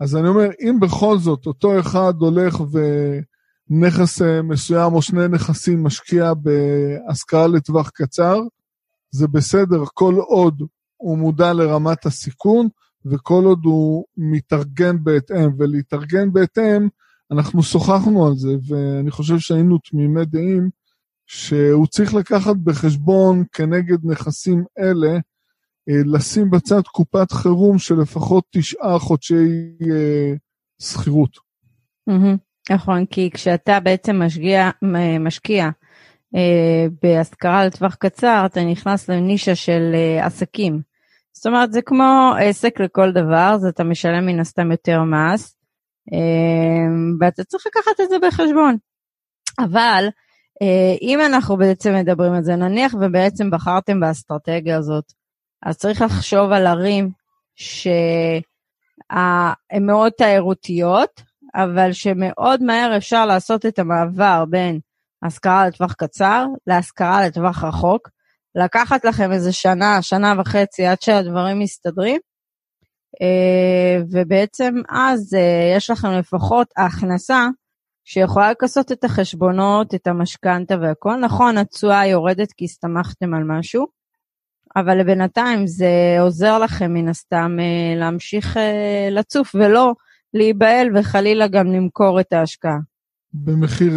אז 0.00 0.16
אני 0.16 0.28
אומר, 0.28 0.48
אם 0.60 0.80
בכל 0.80 1.18
זאת 1.18 1.46
אותו 1.46 1.80
אחד 1.80 2.14
הולך 2.18 2.62
ונכס 3.70 4.22
אה, 4.22 4.42
מסוים 4.42 4.92
או 4.92 5.02
שני 5.02 5.28
נכסים 5.28 5.84
משקיע 5.84 6.32
בהשכרה 6.34 7.46
לטווח 7.46 7.90
קצר, 7.90 8.40
זה 9.10 9.28
בסדר 9.28 9.82
כל 9.94 10.14
עוד 10.14 10.62
הוא 11.02 11.18
מודע 11.18 11.52
לרמת 11.52 12.06
הסיכון, 12.06 12.68
וכל 13.06 13.44
עוד 13.44 13.60
הוא 13.64 14.04
מתארגן 14.16 15.04
בהתאם, 15.04 15.50
ולהתארגן 15.58 16.32
בהתאם, 16.32 16.88
אנחנו 17.30 17.62
שוחחנו 17.62 18.26
על 18.26 18.34
זה, 18.34 18.52
ואני 18.68 19.10
חושב 19.10 19.38
שהיינו 19.38 19.78
תמימי 19.78 20.24
דעים 20.24 20.70
שהוא 21.26 21.86
צריך 21.86 22.14
לקחת 22.14 22.56
בחשבון 22.56 23.44
כנגד 23.52 23.98
נכסים 24.04 24.64
אלה, 24.78 25.18
אה, 25.88 26.00
לשים 26.06 26.50
בצד 26.50 26.82
קופת 26.82 27.32
חירום 27.32 27.78
של 27.78 28.00
לפחות 28.00 28.44
תשעה 28.50 28.98
חודשי 28.98 29.34
אה, 29.82 30.32
שכירות. 30.82 31.38
נכון, 32.70 33.06
כי 33.06 33.30
כשאתה 33.30 33.80
בעצם 33.80 34.22
משקיע, 34.22 34.70
משקיע 35.20 35.70
אה, 36.36 36.86
בהשכרה 37.02 37.66
לטווח 37.66 37.94
קצר, 37.94 38.42
אתה 38.46 38.64
נכנס 38.64 39.10
לנישה 39.10 39.54
של 39.54 39.90
אה, 39.94 40.26
עסקים. 40.26 40.91
זאת 41.32 41.46
אומרת, 41.46 41.72
זה 41.72 41.82
כמו 41.82 42.32
עסק 42.40 42.80
לכל 42.80 43.12
דבר, 43.12 43.52
אז 43.54 43.64
אתה 43.64 43.84
משלם 43.84 44.26
מן 44.26 44.40
הסתם 44.40 44.70
יותר 44.70 45.02
מס, 45.02 45.56
אמ, 46.12 47.16
ואתה 47.20 47.44
צריך 47.44 47.66
לקחת 47.66 48.00
את 48.02 48.08
זה 48.08 48.16
בחשבון. 48.18 48.76
אבל 49.58 50.08
אה, 50.62 50.96
אם 51.02 51.20
אנחנו 51.26 51.56
בעצם 51.56 51.94
מדברים 51.94 52.32
על 52.32 52.42
זה, 52.42 52.56
נניח 52.56 52.94
ובעצם 52.94 53.50
בחרתם 53.50 54.00
באסטרטגיה 54.00 54.76
הזאת, 54.76 55.12
אז 55.62 55.76
צריך 55.76 56.02
לחשוב 56.02 56.52
על 56.52 56.66
ערים 56.66 57.10
שהן 57.54 58.42
מאוד 59.80 60.12
תיירותיות, 60.12 61.22
אבל 61.54 61.92
שמאוד 61.92 62.62
מהר 62.62 62.96
אפשר 62.96 63.26
לעשות 63.26 63.66
את 63.66 63.78
המעבר 63.78 64.44
בין 64.50 64.80
השכרה 65.22 65.66
לטווח 65.66 65.92
קצר 65.92 66.46
להשכרה 66.66 67.26
לטווח 67.26 67.64
רחוק, 67.64 68.08
לקחת 68.54 69.04
לכם 69.04 69.32
איזה 69.32 69.52
שנה, 69.52 70.02
שנה 70.02 70.34
וחצי 70.38 70.86
עד 70.86 71.02
שהדברים 71.02 71.58
מסתדרים, 71.58 72.20
אה, 73.22 74.02
ובעצם 74.10 74.74
אז 74.88 75.34
אה, 75.34 75.74
יש 75.76 75.90
לכם 75.90 76.08
לפחות 76.08 76.68
ההכנסה 76.76 77.48
שיכולה 78.04 78.50
לכסות 78.50 78.92
את 78.92 79.04
החשבונות, 79.04 79.94
את 79.94 80.06
המשכנתה 80.06 80.74
והכל. 80.80 81.16
נכון, 81.16 81.58
התשואה 81.58 82.06
יורדת 82.06 82.52
כי 82.52 82.64
הסתמכתם 82.64 83.34
על 83.34 83.42
משהו, 83.44 83.86
אבל 84.76 85.00
לבינתיים 85.00 85.66
זה 85.66 86.16
עוזר 86.20 86.58
לכם 86.58 86.94
מן 86.94 87.08
הסתם 87.08 87.56
אה, 87.60 88.00
להמשיך 88.00 88.56
לצוף 89.10 89.54
ולא 89.54 89.94
להיבהל 90.34 90.96
וחלילה 90.96 91.48
גם 91.48 91.66
למכור 91.66 92.20
את 92.20 92.32
ההשקעה. 92.32 92.78
במחיר 93.34 93.92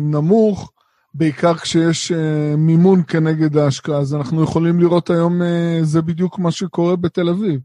נמוך, 0.00 0.72
בעיקר 1.14 1.54
כשיש 1.54 2.12
uh, 2.12 2.56
מימון 2.56 3.02
כנגד 3.08 3.56
ההשקעה. 3.56 3.98
אז 3.98 4.14
אנחנו 4.14 4.42
יכולים 4.42 4.80
לראות 4.80 5.10
היום, 5.10 5.42
uh, 5.42 5.44
זה 5.82 6.02
בדיוק 6.02 6.38
מה 6.38 6.50
שקורה 6.50 6.96
בתל 6.96 7.28
אביב. 7.28 7.60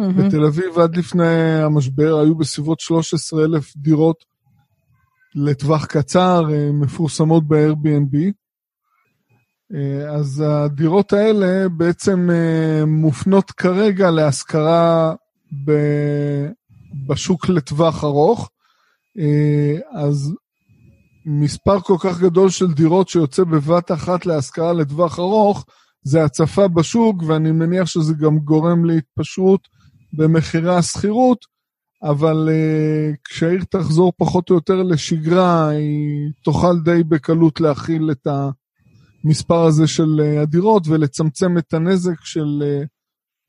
Mm-hmm. 0.00 0.04
בתל 0.04 0.44
אביב 0.44 0.78
עד 0.78 0.96
לפני 0.96 1.62
המשבר 1.62 2.18
היו 2.20 2.34
בסביבות 2.34 2.80
13 2.80 3.44
אלף 3.44 3.76
דירות 3.76 4.24
לטווח 5.34 5.86
קצר, 5.86 6.42
uh, 6.48 6.72
מפורסמות 6.72 7.48
ב-Airbnb. 7.48 8.16
Uh, 9.72 9.76
אז 10.10 10.44
הדירות 10.46 11.12
האלה 11.12 11.68
בעצם 11.68 12.28
uh, 12.30 12.86
מופנות 12.86 13.50
כרגע 13.50 14.10
להשכרה 14.10 15.14
ב- 15.64 16.48
בשוק 17.06 17.48
לטווח 17.48 18.04
ארוך. 18.04 18.50
Uh, 19.18 19.98
אז 19.98 20.34
מספר 21.26 21.80
כל 21.80 21.96
כך 22.00 22.20
גדול 22.20 22.50
של 22.50 22.72
דירות 22.72 23.08
שיוצא 23.08 23.44
בבת 23.44 23.92
אחת 23.92 24.26
להשכרה 24.26 24.72
לטווח 24.72 25.18
ארוך, 25.18 25.66
זה 26.02 26.24
הצפה 26.24 26.68
בשוק, 26.68 27.22
ואני 27.26 27.52
מניח 27.52 27.86
שזה 27.86 28.14
גם 28.14 28.38
גורם 28.38 28.84
להתפשרות 28.84 29.68
במחירי 30.12 30.74
השכירות, 30.74 31.44
אבל 32.02 32.48
uh, 32.48 33.16
כשהעיר 33.24 33.64
תחזור 33.70 34.12
פחות 34.16 34.50
או 34.50 34.54
יותר 34.54 34.82
לשגרה, 34.82 35.68
היא 35.68 36.30
תוכל 36.44 36.80
די 36.84 37.02
בקלות 37.08 37.60
להכיל 37.60 38.10
את 38.10 38.26
המספר 39.24 39.64
הזה 39.64 39.86
של 39.86 40.20
uh, 40.20 40.42
הדירות 40.42 40.86
ולצמצם 40.88 41.58
את 41.58 41.74
הנזק 41.74 42.24
של 42.24 42.62
uh, 42.62 42.86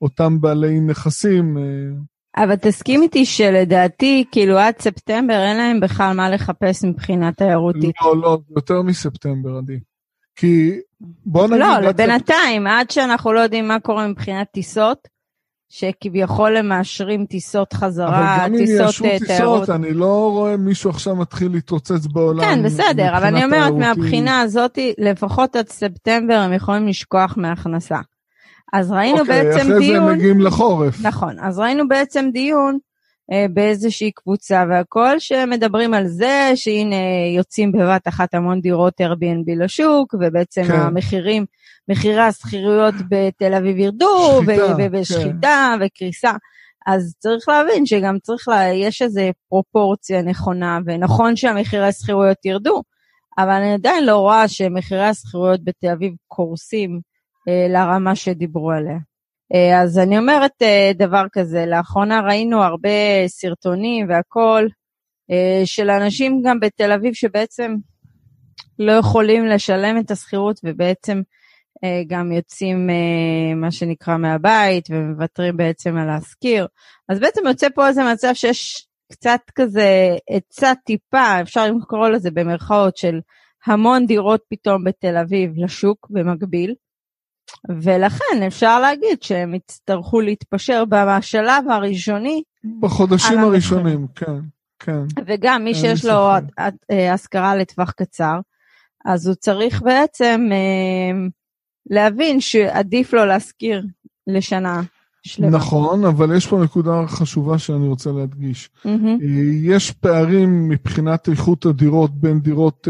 אותם 0.01 0.41
בעלי 0.41 0.79
נכסים. 0.79 1.57
Uh, 1.57 2.14
אבל 2.37 2.55
תסכים 2.55 3.01
איתי 3.01 3.25
שלדעתי, 3.25 4.25
כאילו 4.31 4.57
עד 4.57 4.73
ספטמבר 4.79 5.33
אין 5.33 5.57
להם 5.57 5.79
בכלל 5.79 6.13
מה 6.15 6.29
לחפש 6.29 6.83
מבחינה 6.83 7.31
תיירותית. 7.31 7.95
לא, 8.01 8.17
לא, 8.17 8.37
יותר 8.55 8.81
מספטמבר, 8.81 9.57
עדי. 9.57 9.79
כי 10.35 10.71
בוא 11.25 11.47
נגיד... 11.47 11.59
לא, 11.59 11.79
לבינתיים, 11.79 12.67
עד 12.67 12.91
שאנחנו 12.91 13.33
לא 13.33 13.39
יודעים 13.39 13.67
מה 13.67 13.79
קורה 13.79 14.07
מבחינת 14.07 14.47
טיסות, 14.51 15.07
שכביכול 15.69 16.57
הם 16.57 16.69
מאשרים 16.69 17.25
טיסות 17.25 17.73
חזרה, 17.73 18.45
טיסות 18.57 18.95
תיירות. 18.95 19.09
אבל 19.09 19.09
גם 19.09 19.09
אם 19.09 19.17
יאשרו 19.17 19.63
טיסות, 19.65 19.69
אני 19.69 19.93
לא 19.93 20.31
רואה 20.31 20.57
מישהו 20.57 20.89
עכשיו 20.89 21.15
מתחיל 21.15 21.51
להתרוצץ 21.51 22.05
בעולם. 22.13 22.39
כן, 22.39 22.63
בסדר, 22.63 23.17
אבל 23.17 23.25
אני 23.25 23.45
אומרת 23.45 23.73
מהבחינה 23.73 24.41
הזאת, 24.41 24.79
לפחות 24.97 25.55
עד 25.55 25.69
ספטמבר 25.69 26.33
הם 26.33 26.53
יכולים 26.53 26.87
לשכוח 26.87 27.37
מהכנסה. 27.37 27.97
אז 28.73 28.91
ראינו 28.91 29.17
okay, 29.17 29.21
אוקיי, 29.21 29.43
בעצם 29.43 29.59
דיון... 29.59 29.73
אוקיי, 29.73 29.97
אחרי 29.97 30.09
זה 30.09 30.15
מגיעים 30.15 30.41
לחורף. 30.41 31.01
נכון, 31.01 31.39
אז 31.39 31.59
ראינו 31.59 31.87
בעצם 31.87 32.29
דיון 32.33 32.77
אה, 33.31 33.45
באיזושהי 33.53 34.11
קבוצה 34.11 34.63
והכל, 34.69 35.19
שמדברים 35.19 35.93
על 35.93 36.07
זה 36.07 36.51
שהנה 36.55 36.95
יוצאים 37.37 37.71
בבת 37.71 38.07
אחת 38.07 38.33
המון 38.33 38.61
דירות 38.61 39.01
Airbnb 39.01 39.63
לשוק, 39.63 40.13
ובעצם 40.13 40.63
כן. 40.63 40.73
המחירים, 40.73 41.45
מחירי 41.89 42.21
השכירויות 42.21 42.95
בתל 43.09 43.53
אביב 43.53 43.77
ירדו, 43.77 44.41
ושחיטה 44.91 45.75
כן. 45.79 45.85
וקריסה. 45.85 46.31
אז 46.87 47.15
צריך 47.19 47.49
להבין 47.49 47.85
שגם 47.85 48.19
צריך, 48.19 48.47
לה, 48.47 48.63
יש 48.73 49.01
איזו 49.01 49.21
פרופורציה 49.49 50.21
נכונה, 50.21 50.79
ונכון 50.85 51.35
שהמחירי 51.35 51.87
השכירויות 51.87 52.45
ירדו, 52.45 52.81
אבל 53.37 53.49
אני 53.49 53.73
עדיין 53.73 54.05
לא 54.05 54.17
רואה 54.17 54.47
שמחירי 54.47 55.05
השכירויות 55.05 55.63
בתל 55.63 55.87
אביב 55.87 56.13
קורסים 56.27 56.99
לרמה 57.47 58.15
שדיברו 58.15 58.71
עליה. 58.71 58.97
אה, 59.53 59.81
אז 59.81 59.99
אני 59.99 60.17
אומרת 60.17 60.51
אה, 60.61 60.91
דבר 60.95 61.25
כזה, 61.31 61.65
לאחרונה 61.65 62.21
ראינו 62.21 62.63
הרבה 62.63 63.27
סרטונים 63.27 64.09
והכול 64.09 64.69
אה, 65.31 65.61
של 65.65 65.89
אנשים 65.89 66.41
גם 66.45 66.59
בתל 66.59 66.91
אביב 66.91 67.13
שבעצם 67.13 67.75
לא 68.79 68.91
יכולים 68.91 69.45
לשלם 69.45 69.99
את 69.99 70.11
השכירות 70.11 70.59
ובעצם 70.63 71.21
גם 72.07 72.31
יוצאים 72.31 72.89
מה 73.55 73.71
שנקרא 73.71 74.17
מהבית 74.17 74.87
ומוותרים 74.89 75.57
בעצם 75.57 75.97
על 75.97 76.07
להשכיר. 76.07 76.67
אז 77.09 77.19
בעצם 77.19 77.41
יוצא 77.47 77.67
פה 77.75 77.87
איזה 77.87 78.01
מצב 78.13 78.33
שיש 78.33 78.87
קצת 79.11 79.39
כזה 79.55 80.15
עצה 80.29 80.73
טיפה, 80.85 81.41
אפשר 81.41 81.71
לקרוא 81.71 82.09
לזה 82.09 82.31
במרכאות 82.31 82.97
של 82.97 83.19
המון 83.65 84.05
דירות 84.05 84.41
פתאום 84.49 84.83
בתל 84.83 85.17
אביב 85.17 85.51
לשוק 85.55 86.07
במקביל. 86.09 86.73
ולכן 87.69 88.43
אפשר 88.47 88.79
להגיד 88.79 89.23
שהם 89.23 89.55
יצטרכו 89.55 90.21
להתפשר 90.21 90.83
בשלב 90.85 91.69
הראשוני. 91.69 92.43
בחודשים 92.79 93.39
הראשונים, 93.39 94.07
כן, 94.15 94.39
כן. 94.79 95.01
וגם 95.27 95.63
מי 95.63 95.75
שיש 95.75 96.05
לו 96.05 96.29
אה, 96.91 97.13
השכרה 97.13 97.55
לטווח 97.55 97.91
קצר, 97.91 98.39
אז 99.05 99.27
הוא 99.27 99.35
צריך 99.35 99.81
בעצם 99.81 100.49
אה, 100.51 101.27
להבין 101.89 102.41
שעדיף 102.41 103.13
לו 103.13 103.25
להשכיר 103.25 103.85
לשנה 104.27 104.81
שלמה. 105.23 105.57
נכון, 105.57 106.05
אבל 106.05 106.35
יש 106.37 106.47
פה 106.47 106.63
נקודה 106.63 107.07
חשובה 107.07 107.57
שאני 107.57 107.87
רוצה 107.87 108.11
להדגיש. 108.11 108.69
Mm-hmm. 108.85 109.23
יש 109.61 109.91
פערים 109.91 110.69
מבחינת 110.69 111.29
איכות 111.29 111.65
הדירות 111.65 112.11
בין 112.11 112.39
דירות 112.39 112.87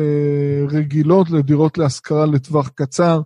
רגילות 0.72 1.30
לדירות 1.30 1.78
להשכרה 1.78 2.26
לטווח 2.26 2.70
קצר. 2.70 3.22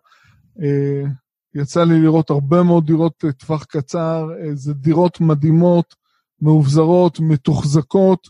יצא 1.56 1.84
לי 1.84 2.01
לראות 2.01 2.30
הרבה 2.30 2.63
מאוד 2.63 2.86
דירות 2.86 3.24
טווח 3.38 3.63
קצר, 3.63 4.28
זה 4.54 4.74
דירות 4.74 5.22
מדהימות, 5.22 5.96
מאובזרות, 6.42 7.20
מתוחזקות, 7.20 8.28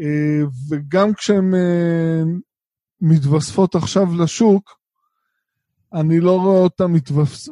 אה, 0.00 0.46
וגם 0.70 1.14
כשהן 1.14 1.54
אה, 1.54 2.22
מתווספות 3.00 3.74
עכשיו 3.74 4.14
לשוק, 4.14 4.78
אני 5.94 6.20
לא 6.20 6.40
רואה 6.40 6.58
אותן 6.58 6.92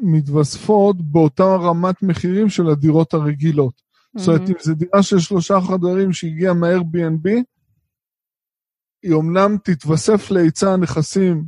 מתווספות 0.02 0.96
באותה 1.00 1.44
רמת 1.44 2.02
מחירים 2.02 2.48
של 2.48 2.68
הדירות 2.68 3.14
הרגילות. 3.14 3.75
Mm-hmm. 3.75 4.18
זאת 4.20 4.28
אומרת, 4.28 4.48
אם 4.48 4.54
זו 4.60 4.75
דירה 4.75 5.02
של 5.02 5.18
שלושה 5.18 5.60
חדרים 5.60 6.12
שהגיעה 6.12 6.54
מה-Airbnb, 6.54 7.42
היא 9.02 9.12
אומנם 9.12 9.56
תתווסף 9.64 10.30
להיצע 10.30 10.72
הנכסים 10.72 11.44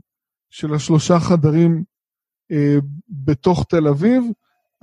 של 0.50 0.74
השלושה 0.74 1.20
חדרים 1.20 1.72
אה, 1.72 1.82
בתוך 3.10 3.64
תל 3.68 3.88
אביב, 3.88 4.24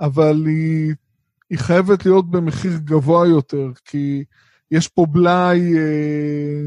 אבל 0.00 0.46
היא, 0.46 0.94
היא 1.50 1.58
חייבת 1.58 2.06
להיות 2.06 2.30
במחיר 2.30 2.72
גבוה 2.84 3.28
יותר, 3.28 3.70
כי 3.84 4.24
יש 4.70 4.88
פה 4.88 5.06
בלאי 5.06 5.78
אה, 5.78 6.60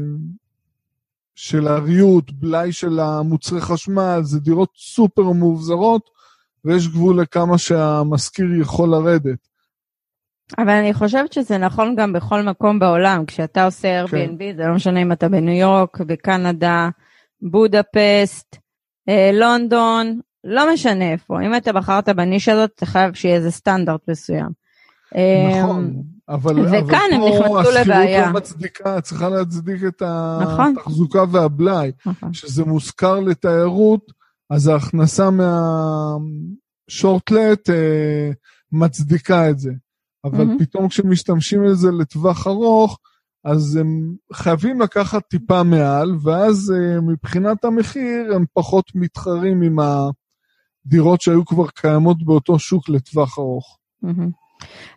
של 1.34 1.68
הריהוט, 1.68 2.30
בלאי 2.30 2.72
של 2.72 3.00
המוצרי 3.00 3.60
חשמל, 3.60 4.20
זה 4.22 4.40
דירות 4.40 4.70
סופר 4.76 5.32
מאובזרות, 5.32 6.10
ויש 6.64 6.88
גבול 6.88 7.20
לכמה 7.20 7.58
שהמשכיר 7.58 8.46
יכול 8.60 8.88
לרדת. 8.88 9.48
אבל 10.58 10.70
אני 10.70 10.94
חושבת 10.94 11.32
שזה 11.32 11.58
נכון 11.58 11.96
גם 11.96 12.12
בכל 12.12 12.42
מקום 12.42 12.78
בעולם. 12.78 13.26
כשאתה 13.26 13.64
עושה 13.64 14.04
Airbnb, 14.04 14.38
כן. 14.38 14.56
זה 14.56 14.66
לא 14.66 14.74
משנה 14.74 15.02
אם 15.02 15.12
אתה 15.12 15.28
בניו 15.28 15.54
יורק, 15.54 16.00
בקנדה, 16.00 16.88
בודפסט, 17.42 18.56
אה, 19.08 19.30
לונדון, 19.32 20.20
לא 20.44 20.72
משנה 20.72 21.12
איפה, 21.12 21.42
אם 21.42 21.56
אתה 21.56 21.72
בחרת 21.72 22.08
בנישה 22.08 22.52
הזאת, 22.52 22.70
אתה 22.74 22.86
חייב 22.86 23.14
שיהיה 23.14 23.36
איזה 23.36 23.50
סטנדרט 23.50 24.00
מסוים. 24.08 24.48
נכון, 25.50 25.84
אמ, 25.84 26.02
אבל, 26.28 26.60
וכאן 26.60 27.10
אבל 27.12 27.14
הם 27.14 27.22
נכנסו 27.22 27.70
לבעיה. 27.80 28.26
לא 28.26 28.32
מצדיקה, 28.32 29.00
צריכה 29.00 29.28
להצדיק 29.28 29.84
את 29.88 30.02
נכון. 30.42 30.74
התחזוקה 30.78 31.24
והבלאי. 31.30 31.92
נכון. 32.06 32.32
שזה 32.32 32.64
מושכר 32.64 33.20
לתיירות, 33.20 34.12
אז 34.50 34.66
ההכנסה 34.66 35.28
מהשורטלט 36.90 37.70
אה, 37.70 38.30
מצדיקה 38.72 39.50
את 39.50 39.58
זה. 39.58 39.70
אבל 40.24 40.44
mm-hmm. 40.44 40.58
פתאום 40.58 40.88
כשמשתמשים 40.88 41.64
בזה 41.64 41.88
לטווח 42.00 42.46
ארוך, 42.46 42.98
אז 43.44 43.76
הם 43.76 44.14
חייבים 44.32 44.80
לקחת 44.80 45.22
טיפה 45.28 45.62
מעל, 45.62 46.16
ואז 46.22 46.72
אה, 46.76 47.00
מבחינת 47.00 47.64
המחיר 47.64 48.34
הם 48.34 48.44
פחות 48.52 48.84
מתחרים 48.94 49.62
עם 49.62 49.78
ה... 49.78 50.10
דירות 50.86 51.20
שהיו 51.20 51.44
כבר 51.44 51.68
קיימות 51.68 52.22
באותו 52.22 52.58
שוק 52.58 52.88
לטווח 52.88 53.38
ארוך. 53.38 53.78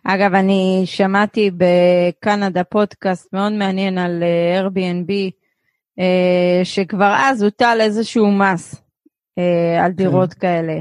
אגב, 0.04 0.34
אני 0.34 0.82
שמעתי 0.84 1.50
בקנדה 1.56 2.64
פודקאסט 2.64 3.32
מאוד 3.32 3.52
מעניין 3.52 3.98
על 3.98 4.22
אה, 4.22 4.60
Airbnb, 4.60 5.12
אה, 5.98 6.64
שכבר 6.64 7.14
אז 7.18 7.42
הוטל 7.42 7.78
איזשהו 7.80 8.32
מס 8.32 8.74
אה, 9.38 9.84
על 9.84 9.90
כן. 9.90 9.96
דירות 9.96 10.34
כן. 10.34 10.40
כאלה. 10.40 10.74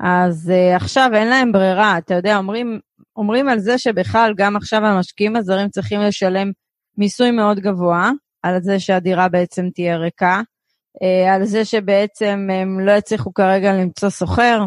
אז 0.00 0.52
עכשיו 0.76 1.10
אין 1.14 1.28
להם 1.28 1.52
ברירה, 1.52 1.98
אתה 1.98 2.14
יודע, 2.14 2.36
אומרים, 2.36 2.80
אומרים 3.16 3.48
על 3.48 3.58
זה 3.58 3.78
שבכלל 3.78 4.32
גם 4.36 4.56
עכשיו 4.56 4.86
המשקיעים 4.86 5.36
הזרים 5.36 5.68
צריכים 5.68 6.00
לשלם 6.00 6.50
מיסוי 6.98 7.30
מאוד 7.30 7.60
גבוה, 7.60 8.10
על 8.42 8.62
זה 8.62 8.80
שהדירה 8.80 9.28
בעצם 9.28 9.68
תהיה 9.74 9.96
ריקה, 9.96 10.40
על 11.34 11.44
זה 11.44 11.64
שבעצם 11.64 12.48
הם 12.52 12.80
לא 12.80 12.90
הצליחו 12.90 13.34
כרגע 13.34 13.72
למצוא 13.72 14.10
סוחר, 14.10 14.64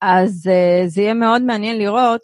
אז 0.00 0.48
אה, 0.50 0.88
זה 0.88 1.02
יהיה 1.02 1.14
מאוד 1.14 1.42
מעניין 1.42 1.78
לראות 1.78 2.20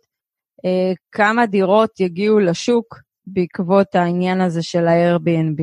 אה, 0.65 0.93
כמה 1.13 1.47
דירות 1.47 2.01
יגיעו 2.01 2.39
לשוק 2.39 2.99
בעקבות 3.27 3.95
העניין 3.95 4.41
הזה 4.41 4.63
של 4.63 4.89
ה-Airbnb. 4.89 5.63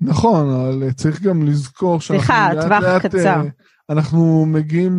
נכון, 0.00 0.50
אבל 0.50 0.92
צריך 0.92 1.22
גם 1.22 1.46
לזכור 1.46 2.00
שאנחנו 2.00 2.24
סליחה, 2.24 2.50
טווח 2.62 3.02
קצר. 3.02 3.42
אנחנו 3.90 4.46
מגיעים 4.46 4.98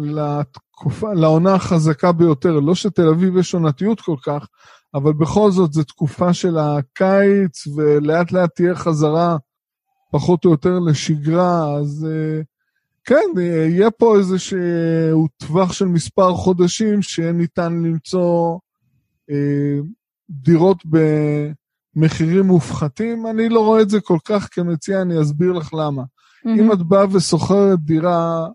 לתקופה, 0.00 1.12
לעונה 1.12 1.54
החזקה 1.54 2.12
ביותר. 2.12 2.52
לא 2.52 2.74
שתל 2.74 3.08
אביב 3.08 3.36
יש 3.36 3.54
עונתיות 3.54 4.00
כל 4.00 4.16
כך, 4.22 4.46
אבל 4.94 5.12
בכל 5.12 5.50
זאת 5.50 5.72
זו 5.72 5.84
תקופה 5.84 6.32
של 6.32 6.58
הקיץ, 6.58 7.66
ולאט 7.76 8.32
לאט 8.32 8.50
תהיה 8.54 8.74
חזרה 8.74 9.36
פחות 10.14 10.44
או 10.44 10.50
יותר 10.50 10.78
לשגרה, 10.78 11.74
אז 11.78 12.06
אה, 12.10 12.42
כן, 13.04 13.40
יהיה 13.40 13.90
פה 13.90 14.18
איזשהו 14.18 15.28
טווח 15.36 15.72
של 15.72 15.84
מספר 15.84 16.34
חודשים 16.34 17.02
שיהיה 17.02 17.32
ניתן 17.32 17.72
למצוא 17.72 18.58
אה, 19.30 19.80
דירות 20.30 20.82
במחירים 21.96 22.46
מופחתים. 22.46 23.26
אני 23.26 23.48
לא 23.48 23.60
רואה 23.60 23.82
את 23.82 23.90
זה 23.90 24.00
כל 24.00 24.18
כך 24.24 24.48
כמציע, 24.52 25.02
אני 25.02 25.20
אסביר 25.20 25.52
לך 25.52 25.74
למה. 25.74 26.02
Mm-hmm. 26.02 26.48
אם 26.48 26.72
את 26.72 26.82
באה 26.82 27.04
ושוכרת 27.12 27.78
דירה 27.78 28.48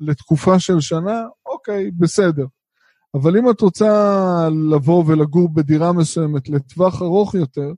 לתקופה 0.00 0.58
של 0.58 0.80
שנה, 0.80 1.22
אוקיי, 1.46 1.90
בסדר. 1.90 2.46
אבל 3.14 3.36
אם 3.38 3.50
את 3.50 3.60
רוצה 3.60 4.48
לבוא 4.70 5.04
ולגור 5.06 5.54
בדירה 5.54 5.92
מסוימת 5.92 6.48
לטווח 6.48 7.02
ארוך 7.02 7.34
יותר, 7.34 7.72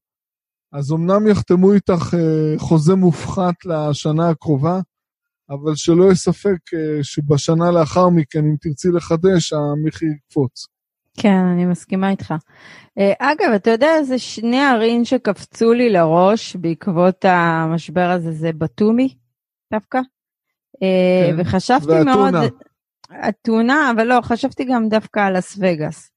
אז 0.72 0.92
אמנם 0.92 1.26
יחתמו 1.26 1.72
איתך 1.72 2.14
אה, 2.14 2.59
חוזה 2.59 2.94
מופחת 2.94 3.54
לשנה 3.64 4.28
הקרובה, 4.31 4.81
אבל 5.50 5.74
שלא 5.74 6.04
יהיה 6.04 6.14
ספק 6.14 6.74
אה, 6.74 7.02
שבשנה 7.02 7.70
לאחר 7.70 8.09
מכן, 8.09 8.38
אם 8.38 8.54
תרצי 8.61 8.88
לחדש, 8.88 9.52
המחיר 9.52 10.09
יקפוץ. 10.09 10.66
כן, 11.20 11.44
אני 11.52 11.66
מסכימה 11.66 12.11
איתך. 12.11 12.35
אה, 12.98 13.12
אגב, 13.18 13.52
אתה 13.57 13.70
יודע 13.70 13.94
איזה 13.94 14.18
שני 14.18 14.61
ערים 14.61 15.04
שקפצו 15.04 15.72
לי 15.72 15.90
לראש 15.90 16.57
בעקבות 16.57 17.24
המשבר 17.24 18.11
הזה, 18.11 18.33
זה 18.33 18.50
בתומי 18.52 19.14
דווקא? 19.72 19.98
כן, 20.81 21.37
וחשבתי 21.38 21.92
והטונה. 21.92 22.31
מאוד... 22.31 22.52
אתונה, 23.28 23.90
אבל 23.90 24.04
לא, 24.07 24.20
חשבתי 24.22 24.64
גם 24.64 24.88
דווקא 24.88 25.20
על 25.20 25.37
לס 25.38 25.59
וגאס. 25.61 26.11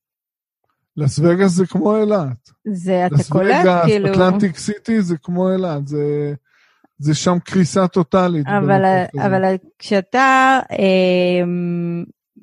לס 0.98 1.20
וגאס 1.20 1.52
זה 1.52 1.68
כמו 1.68 1.98
אילת. 1.98 2.50
זה, 2.68 3.06
אתה 3.06 3.16
קולט, 3.30 3.66
כאילו... 3.86 4.08
לס 4.08 4.16
וגאס, 4.16 4.16
אטלנטיק 4.16 4.58
סיטי 4.58 5.02
זה 5.02 5.18
כמו 5.18 5.54
אילת, 5.54 5.88
זה, 5.88 6.34
זה 6.98 7.16
שם 7.16 7.38
קריסה 7.44 7.88
טוטאלית. 7.88 8.48
אבל, 8.48 8.82
אבל 9.16 9.56
כשאתה, 9.80 10.60
אה, 10.72 11.44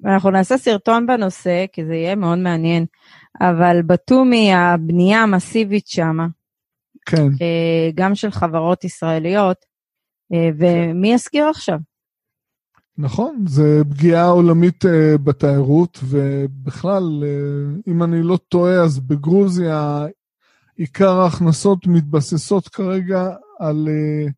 אנחנו 0.05 0.31
נעשה 0.31 0.59
סרטון 0.59 1.07
בנושא, 1.07 1.65
כי 1.73 1.85
זה 1.85 1.95
יהיה 1.95 2.15
מאוד 2.15 2.39
מעניין, 2.39 2.87
אבל 3.41 3.83
בתומי, 3.83 4.55
הבנייה 4.55 5.23
המסיבית 5.23 5.87
שמה, 5.87 6.27
כן. 7.07 7.27
אה, 7.43 7.91
גם 7.95 8.15
של 8.15 8.31
חברות 8.31 8.85
ישראליות, 8.85 9.57
אה, 10.33 10.51
ומי 10.59 11.13
יזכיר 11.13 11.49
עכשיו? 11.49 11.79
נכון, 12.99 13.45
זה 13.47 13.83
פגיעה 13.91 14.29
עולמית 14.29 14.85
uh, 14.85 14.89
בתיירות, 15.19 15.99
ובכלל, 16.05 17.23
uh, 17.23 17.91
אם 17.91 18.03
אני 18.03 18.23
לא 18.23 18.37
טועה, 18.37 18.83
אז 18.83 19.01
בגרוזיה 19.01 20.07
עיקר 20.77 21.21
ההכנסות 21.21 21.87
מתבססות 21.87 22.69
כרגע 22.69 23.31
על 23.59 23.89
uh, 23.89 24.31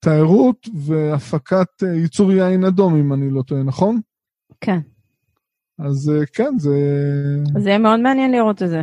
תיירות 0.00 0.68
והפקת 0.74 1.68
uh, 1.82 1.86
ייצור 1.86 2.32
יין 2.32 2.64
אדום, 2.64 2.96
אם 2.96 3.12
אני 3.12 3.30
לא 3.30 3.42
טועה, 3.42 3.62
נכון? 3.62 4.00
כן. 4.60 4.78
אז 5.78 6.12
אה, 6.14 6.26
כן, 6.26 6.58
זה... 6.58 6.76
זה 7.58 7.68
יהיה 7.68 7.78
מאוד 7.78 8.00
מעניין 8.00 8.32
לראות 8.32 8.62
את 8.62 8.68
זה. 8.68 8.80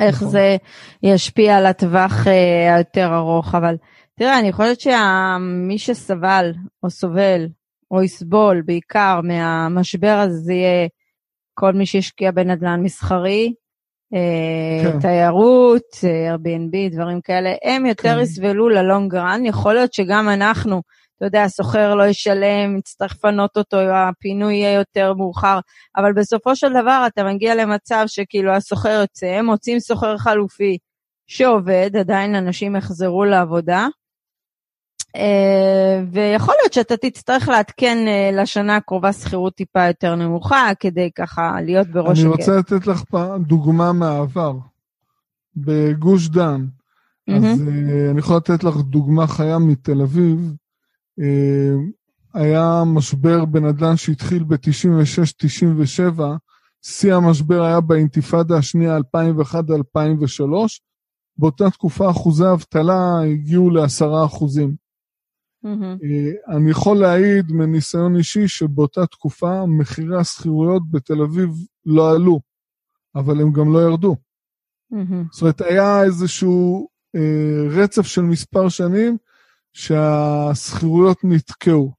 איך 0.00 0.16
נכון. 0.16 0.28
זה 0.28 0.56
ישפיע 1.02 1.56
על 1.56 1.66
הטווח 1.66 2.26
אה, 2.26 2.74
היותר 2.74 3.14
ארוך, 3.14 3.54
אבל 3.54 3.76
תראה, 4.14 4.38
אני 4.38 4.52
חושבת 4.52 4.80
שמי 4.80 5.78
שסבל 5.78 6.52
או 6.82 6.90
סובל 6.90 7.48
או 7.90 8.02
יסבול 8.02 8.62
בעיקר 8.62 9.20
מהמשבר 9.22 10.18
הזה, 10.24 10.38
זה 10.38 10.52
יהיה 10.52 10.88
כל 11.54 11.72
מי 11.72 11.86
שהשקיע 11.86 12.30
בנדל"ן 12.30 12.80
מסחרי, 12.82 13.52
אה, 14.14 14.92
כן. 14.92 15.00
תיירות, 15.00 15.82
Airbnb, 15.94 16.94
דברים 16.94 17.20
כאלה, 17.20 17.54
הם 17.64 17.86
יותר 17.86 18.14
כן. 18.14 18.20
יסבלו 18.20 18.68
ללונג 18.68 19.14
רן, 19.14 19.42
יכול 19.44 19.74
להיות 19.74 19.92
שגם 19.92 20.28
אנחנו, 20.28 20.82
אתה 21.16 21.26
יודע, 21.26 21.42
הסוחר 21.42 21.94
לא 21.94 22.06
ישלם, 22.06 22.78
יצטרך 22.78 23.12
לפנות 23.12 23.56
אותו, 23.56 23.76
הפינוי 23.80 24.54
יהיה 24.54 24.72
יותר 24.78 25.14
מאוחר, 25.14 25.58
אבל 25.96 26.12
בסופו 26.12 26.56
של 26.56 26.72
דבר 26.72 27.04
אתה 27.06 27.24
מגיע 27.24 27.54
למצב 27.54 28.04
שכאילו 28.06 28.52
הסוחר 28.52 29.00
יוצא, 29.00 29.26
הם 29.26 29.46
מוצאים 29.46 29.80
סוחר 29.80 30.18
חלופי 30.18 30.78
שעובד, 31.26 31.90
עדיין 31.96 32.34
אנשים 32.34 32.76
יחזרו 32.76 33.24
לעבודה, 33.24 33.86
ויכול 36.12 36.54
להיות 36.60 36.72
שאתה 36.72 36.96
תצטרך 36.96 37.48
לעדכן 37.48 37.98
אה, 38.06 38.42
לשנה 38.42 38.76
הקרובה 38.76 39.12
שכירות 39.12 39.54
טיפה 39.54 39.86
יותר 39.86 40.14
נמוכה, 40.14 40.70
כדי 40.80 41.10
ככה 41.14 41.60
להיות 41.60 41.88
בראש 41.88 42.18
אני 42.18 42.28
הקט. 42.28 42.38
רוצה 42.38 42.56
לתת 42.56 42.86
לך 42.86 43.02
דוגמה 43.46 43.92
מהעבר. 43.92 44.52
בגוש 45.56 46.28
דן, 46.28 46.66
אז 47.28 47.44
אה, 47.44 48.10
אני 48.10 48.18
יכול 48.18 48.36
לתת 48.36 48.64
לך 48.64 48.76
דוגמה 48.76 49.26
חיה 49.26 49.58
מתל 49.58 50.02
אביב. 50.02 50.54
אה, 51.20 51.72
היה 52.34 52.82
משבר 52.86 53.44
בנדל"ן 53.44 53.96
שהתחיל 53.96 54.44
ב-96-97, 54.44 56.20
שיא 56.82 57.14
המשבר 57.14 57.62
היה 57.62 57.80
באינתיפאדה 57.80 58.56
השנייה 58.56 58.98
2001-2003. 58.98 59.00
באותה 61.38 61.70
תקופה 61.70 62.10
אחוזי 62.10 62.44
האבטלה 62.44 63.20
הגיעו 63.32 63.70
לעשרה 63.70 64.24
אחוזים. 64.24 64.89
מהמם. 65.62 65.98
אה, 66.02 66.56
אני 66.56 66.70
יכול 66.70 66.96
להעיד 66.96 67.52
מניסיון 67.52 68.16
אישי 68.16 68.48
שבאותה 68.48 69.06
תקופה 69.06 69.66
מחירי 69.66 70.16
השכירויות 70.16 70.90
בתל 70.90 71.22
אביב 71.22 71.50
לא 71.86 72.12
עלו, 72.14 72.40
אבל 73.14 73.40
הם 73.40 73.52
גם 73.52 73.72
לא 73.72 73.78
ירדו. 73.78 74.16
מהמם. 74.90 75.24
זאת 75.32 75.42
אומרת, 75.42 75.60
היה 75.60 76.04
איזשהו 76.04 76.88
אה, 77.16 77.66
רצף 77.70 78.02
של 78.02 78.22
מספר 78.22 78.68
שנים 78.68 79.16
שהשכירויות 79.72 81.18
נתקעו, 81.24 81.92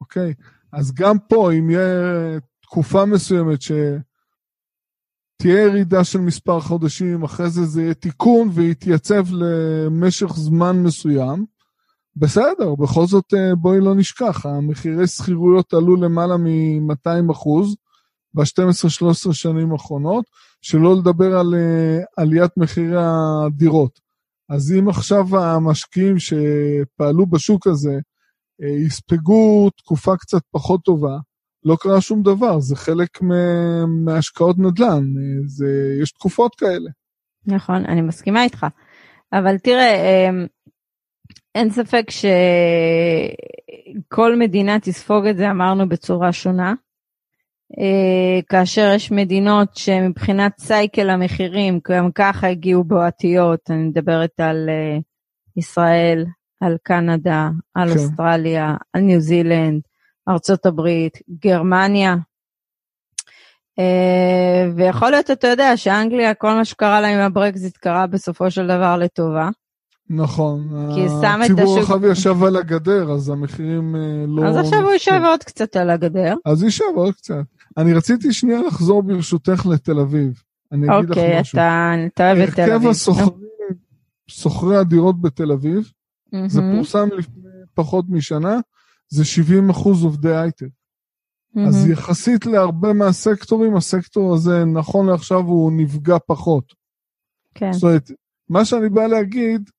אוקיי? 0.00 0.34
אז 0.72 0.94
גם 0.94 1.18
פה, 1.28 1.52
אם 1.52 1.70
יהיה 1.70 2.40
תקופה 2.62 3.04
מסוימת 3.04 3.62
שתהיה 3.62 4.02
ירידה 5.42 6.04
של 6.04 6.18
מספר 6.18 6.60
חודשים, 6.60 7.22
אחרי 7.22 7.50
זה 7.50 7.64
זה 7.64 7.82
יהיה 7.82 7.94
תיקון 7.94 8.48
ויתייצב 8.52 9.24
למשך 9.32 10.32
זמן 10.36 10.76
מסוים, 10.82 11.46
בסדר, 12.16 12.74
בכל 12.74 13.06
זאת 13.06 13.34
אה, 13.34 13.54
בואי 13.54 13.80
לא 13.80 13.94
נשכח, 13.94 14.46
המחירי 14.46 15.06
שכירויות 15.06 15.74
עלו 15.74 15.96
למעלה 15.96 16.36
מ-200 16.36 17.32
אחוז 17.32 17.76
ב-12-13 18.34 19.32
שנים 19.32 19.72
האחרונות, 19.72 20.24
שלא 20.62 20.96
לדבר 20.96 21.38
על 21.38 21.54
אה, 21.54 21.98
עליית 22.16 22.56
מחירי 22.56 22.96
הדירות. 22.98 24.00
אז 24.48 24.72
אם 24.78 24.88
עכשיו 24.88 25.38
המשקיעים 25.38 26.16
שפעלו 26.18 27.26
בשוק 27.26 27.66
הזה 27.66 27.98
אה, 28.62 28.68
יספגו 28.68 29.70
תקופה 29.70 30.16
קצת 30.16 30.42
פחות 30.50 30.80
טובה, 30.84 31.16
לא 31.64 31.76
קרה 31.80 32.00
שום 32.00 32.22
דבר, 32.22 32.60
זה 32.60 32.76
חלק 32.76 33.08
מהשקעות 34.04 34.58
נדל"ן, 34.58 35.04
זה, 35.46 35.98
יש 36.02 36.12
תקופות 36.12 36.54
כאלה. 36.54 36.90
נכון, 37.46 37.84
אני 37.84 38.00
מסכימה 38.00 38.44
איתך. 38.44 38.66
אבל 39.32 39.58
תראה, 39.58 40.28
אמ, 40.28 40.46
אין 41.54 41.70
ספק 41.70 42.04
שכל 44.10 44.36
מדינה 44.36 44.80
תספוג 44.80 45.26
את 45.26 45.36
זה, 45.36 45.50
אמרנו, 45.50 45.88
בצורה 45.88 46.32
שונה. 46.32 46.74
אה, 47.78 48.40
כאשר 48.48 48.92
יש 48.94 49.10
מדינות 49.10 49.76
שמבחינת 49.76 50.52
cycle 50.58 51.10
המחירים, 51.10 51.80
גם 51.88 52.12
ככה 52.12 52.48
הגיעו 52.48 52.84
בועתיות, 52.84 53.70
אני 53.70 53.82
מדברת 53.82 54.40
על 54.40 54.68
אה, 54.68 54.98
ישראל, 55.56 56.24
על 56.60 56.76
קנדה, 56.82 57.48
על 57.74 57.88
כן. 57.88 57.98
אוסטרליה, 57.98 58.74
על 58.92 59.02
ניו 59.02 59.20
זילנד, 59.20 59.82
ארצות 60.28 60.66
הברית, 60.66 61.18
גרמניה. 61.44 62.16
אה, 63.78 64.64
ויכול 64.76 65.10
להיות, 65.10 65.30
אתה 65.30 65.48
יודע, 65.48 65.76
שאנגליה, 65.76 66.34
כל 66.34 66.52
מה 66.52 66.64
שקרה 66.64 67.00
לה 67.00 67.08
עם 67.08 67.20
הברקזיט 67.20 67.76
קרה 67.76 68.06
בסופו 68.06 68.50
של 68.50 68.66
דבר 68.66 68.96
לטובה. 68.96 69.48
נכון. 70.12 70.68
כי 70.94 71.08
שם 71.08 71.40
את 71.44 71.50
הציבור 71.50 71.78
השוק- 71.78 71.90
הרחב 71.90 72.04
ישב 72.04 72.42
על 72.42 72.56
הגדר, 72.56 73.10
אז 73.12 73.28
המחירים 73.28 73.96
אה, 73.96 74.24
לא... 74.28 74.48
אז 74.48 74.56
עכשיו 74.56 74.82
הוא 74.82 74.90
יושב 74.92 75.20
עוד 75.24 75.42
קצת 75.44 75.76
על 75.76 75.90
הגדר. 75.90 76.34
אז 76.44 76.62
יישב 76.62 76.84
עוד 76.94 77.14
קצת. 77.14 77.34
אני 77.76 77.94
רציתי 77.94 78.32
שנייה 78.32 78.60
לחזור 78.62 79.02
ברשותך 79.02 79.66
לתל 79.66 80.00
אביב. 80.00 80.42
אני 80.72 80.86
אגיד 80.98 81.10
לך 81.10 81.18
אוקיי, 81.18 81.40
משהו. 81.40 81.56
אתה 81.56 81.94
אתה 82.14 82.32
אוהב 82.32 82.48
את 82.48 82.54
תל 82.54 82.62
אביב. 82.62 82.72
הרכב 82.74 82.86
הסוחרים, 82.88 83.28
סוחרי 84.30 84.76
הדירות 84.76 85.20
בתל 85.20 85.52
אביב. 85.52 85.90
זה 86.46 86.60
פורסם 86.74 87.08
לפני 87.18 87.42
פחות 87.74 88.04
משנה, 88.08 88.56
זה 89.08 89.24
70 89.24 89.70
אחוז 89.70 90.04
עובדי 90.04 90.36
הייטק. 90.36 90.66
אז. 91.66 91.86
יחסית 91.88 92.46
להרבה 92.46 92.92
מהסקטורים, 92.92 93.76
הסקטור 93.76 94.34
הזה, 94.34 94.64
נכון 94.64 95.06
לעכשיו, 95.06 95.38
הוא 95.40 95.72
נפגע 95.72 96.16
פחות. 96.26 96.64
כן. 97.54 97.72
זאת 97.72 97.82
אומרת, 97.82 98.10
מה 98.48 98.64
שאני 98.64 98.88
בא 98.88 99.06
להגיד, 99.06 99.70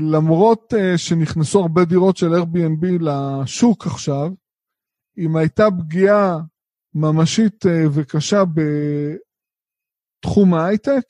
למרות 0.00 0.74
אה, 0.74 0.98
שנכנסו 0.98 1.60
הרבה 1.60 1.84
דירות 1.84 2.16
של 2.16 2.34
Airbnb 2.34 2.86
לשוק 3.00 3.86
עכשיו, 3.86 4.30
אם 5.18 5.36
הייתה 5.36 5.68
פגיעה 5.78 6.38
ממשית 6.94 7.66
אה, 7.66 7.84
וקשה 7.92 8.42
בתחום 10.22 10.54
ההייטק, 10.54 11.02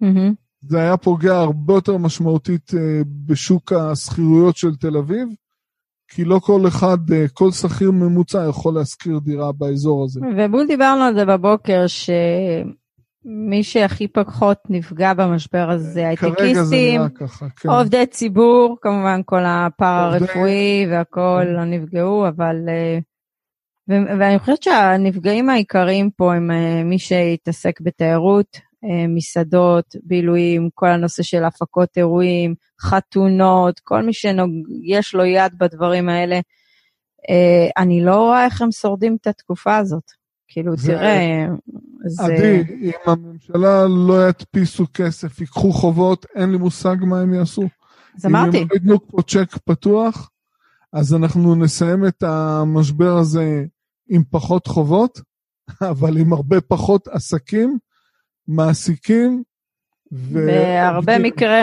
מהמם. 0.00 0.34
זה 0.60 0.78
היה 0.78 0.96
פוגע 0.96 1.36
הרבה 1.36 1.74
יותר 1.74 1.96
משמעותית 1.96 2.74
אה, 2.74 3.02
בשוק 3.26 3.72
השכירויות 3.72 4.56
של 4.56 4.76
תל 4.76 4.96
אביב, 4.96 5.28
כי 6.08 6.24
לא 6.24 6.38
כל 6.38 6.68
אחד, 6.68 6.98
אה, 7.12 7.28
כל 7.32 7.50
שכיר 7.50 7.90
ממוצע 7.90 8.46
יכול 8.48 8.74
להשכיר 8.74 9.18
דירה 9.18 9.52
באזור 9.52 10.04
הזה. 10.04 10.20
ובול 10.38 10.66
דיברנו 10.66 11.02
על 11.02 11.14
זה 11.14 11.24
בבוקר, 11.24 11.84
שמי 13.24 13.62
שהכי 13.62 14.08
פחות 14.08 14.58
נפגע 14.70 15.14
במשבר 15.14 15.70
הזה 15.70 16.08
הייטקיסטים, 16.08 17.00
כן. 17.56 17.68
עובדי 17.68 18.06
ציבור, 18.06 18.76
כמובן 18.80 19.20
כל 19.24 19.42
הפארה-רפואי 19.46 20.86
והכל 20.90 21.40
כן. 21.44 21.52
לא 21.52 21.64
נפגעו, 21.64 22.28
אבל... 22.28 22.56
אה, 22.68 22.98
ו- 23.90 24.18
ואני 24.20 24.38
חושבת 24.38 24.62
שהנפגעים 24.62 25.50
העיקריים 25.50 26.10
פה 26.10 26.34
הם 26.34 26.50
אה, 26.50 26.82
מי 26.84 26.98
שהתעסק 26.98 27.80
בתיירות, 27.80 28.56
אה, 28.84 29.06
מסעדות, 29.08 29.96
בילויים, 30.02 30.68
כל 30.74 30.88
הנושא 30.88 31.22
של 31.22 31.44
הפקות 31.44 31.88
אירועים, 31.96 32.54
חתונות, 32.80 33.80
כל 33.80 34.02
מי 34.02 34.12
שיש 34.12 35.14
לו 35.14 35.24
יד 35.24 35.52
בדברים 35.58 36.08
האלה. 36.08 36.40
אני 37.76 38.04
לא 38.04 38.16
רואה 38.16 38.44
איך 38.44 38.62
הם 38.62 38.72
שורדים 38.72 39.16
את 39.20 39.26
התקופה 39.26 39.76
הזאת. 39.76 40.10
כאילו, 40.48 40.76
זה- 40.76 40.92
תראה, 40.92 41.46
זה... 42.06 42.24
עדי, 42.24 42.62
אם 42.80 42.90
הממשלה 43.06 43.86
לא 43.88 44.28
ידפיסו 44.28 44.86
כסף, 44.94 45.40
ייקחו 45.40 45.72
חובות, 45.72 46.26
אין 46.34 46.52
לי 46.52 46.58
מושג 46.58 46.96
מה 47.00 47.20
הם 47.20 47.34
יעשו. 47.34 47.68
אז 48.16 48.26
אמרתי, 48.26 48.58
אם 48.58 48.62
הם 48.62 48.68
ייתנו 48.74 49.08
פה 49.08 49.22
צ'ק 49.22 49.56
פתוח, 49.64 50.30
אז 50.92 51.14
אנחנו 51.14 51.54
נסיים 51.54 52.06
את 52.06 52.22
המשבר 52.22 53.16
הזה 53.16 53.64
עם 54.08 54.22
פחות 54.30 54.66
חובות, 54.66 55.20
אבל 55.90 56.18
עם 56.18 56.32
הרבה 56.32 56.60
פחות 56.60 57.08
עסקים, 57.08 57.78
מעסיקים, 58.48 59.42
ו... 60.12 60.46
בהרבה 60.46 61.18
מקרי, 61.18 61.62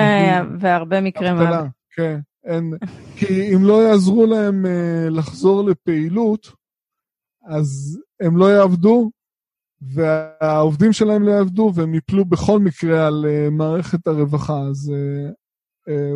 והרבה 0.60 1.02
מקרי 1.02 1.34
מוות. 1.34 1.66
כן, 1.96 2.20
אין, 2.46 2.74
כי 3.16 3.56
אם 3.56 3.64
לא 3.64 3.84
יעזרו 3.84 4.26
להם 4.26 4.66
אה, 4.66 5.10
לחזור 5.10 5.70
לפעילות, 5.70 6.52
אז 7.48 8.00
הם 8.20 8.38
לא 8.38 8.46
יעבדו, 8.46 9.12
והעובדים 9.82 10.94
שלהם 10.94 11.24
לא 11.24 11.32
יעבדו, 11.32 11.72
והם 11.76 11.96
יפלו 11.96 12.26
בכל 12.26 12.60
מקרה 12.60 13.08
על 13.08 13.26
אה, 13.28 13.50
מערכת 13.50 14.08
הרווחה. 14.08 14.60
אז 14.70 14.94
אה, 14.94 15.30
אה, 15.94 16.12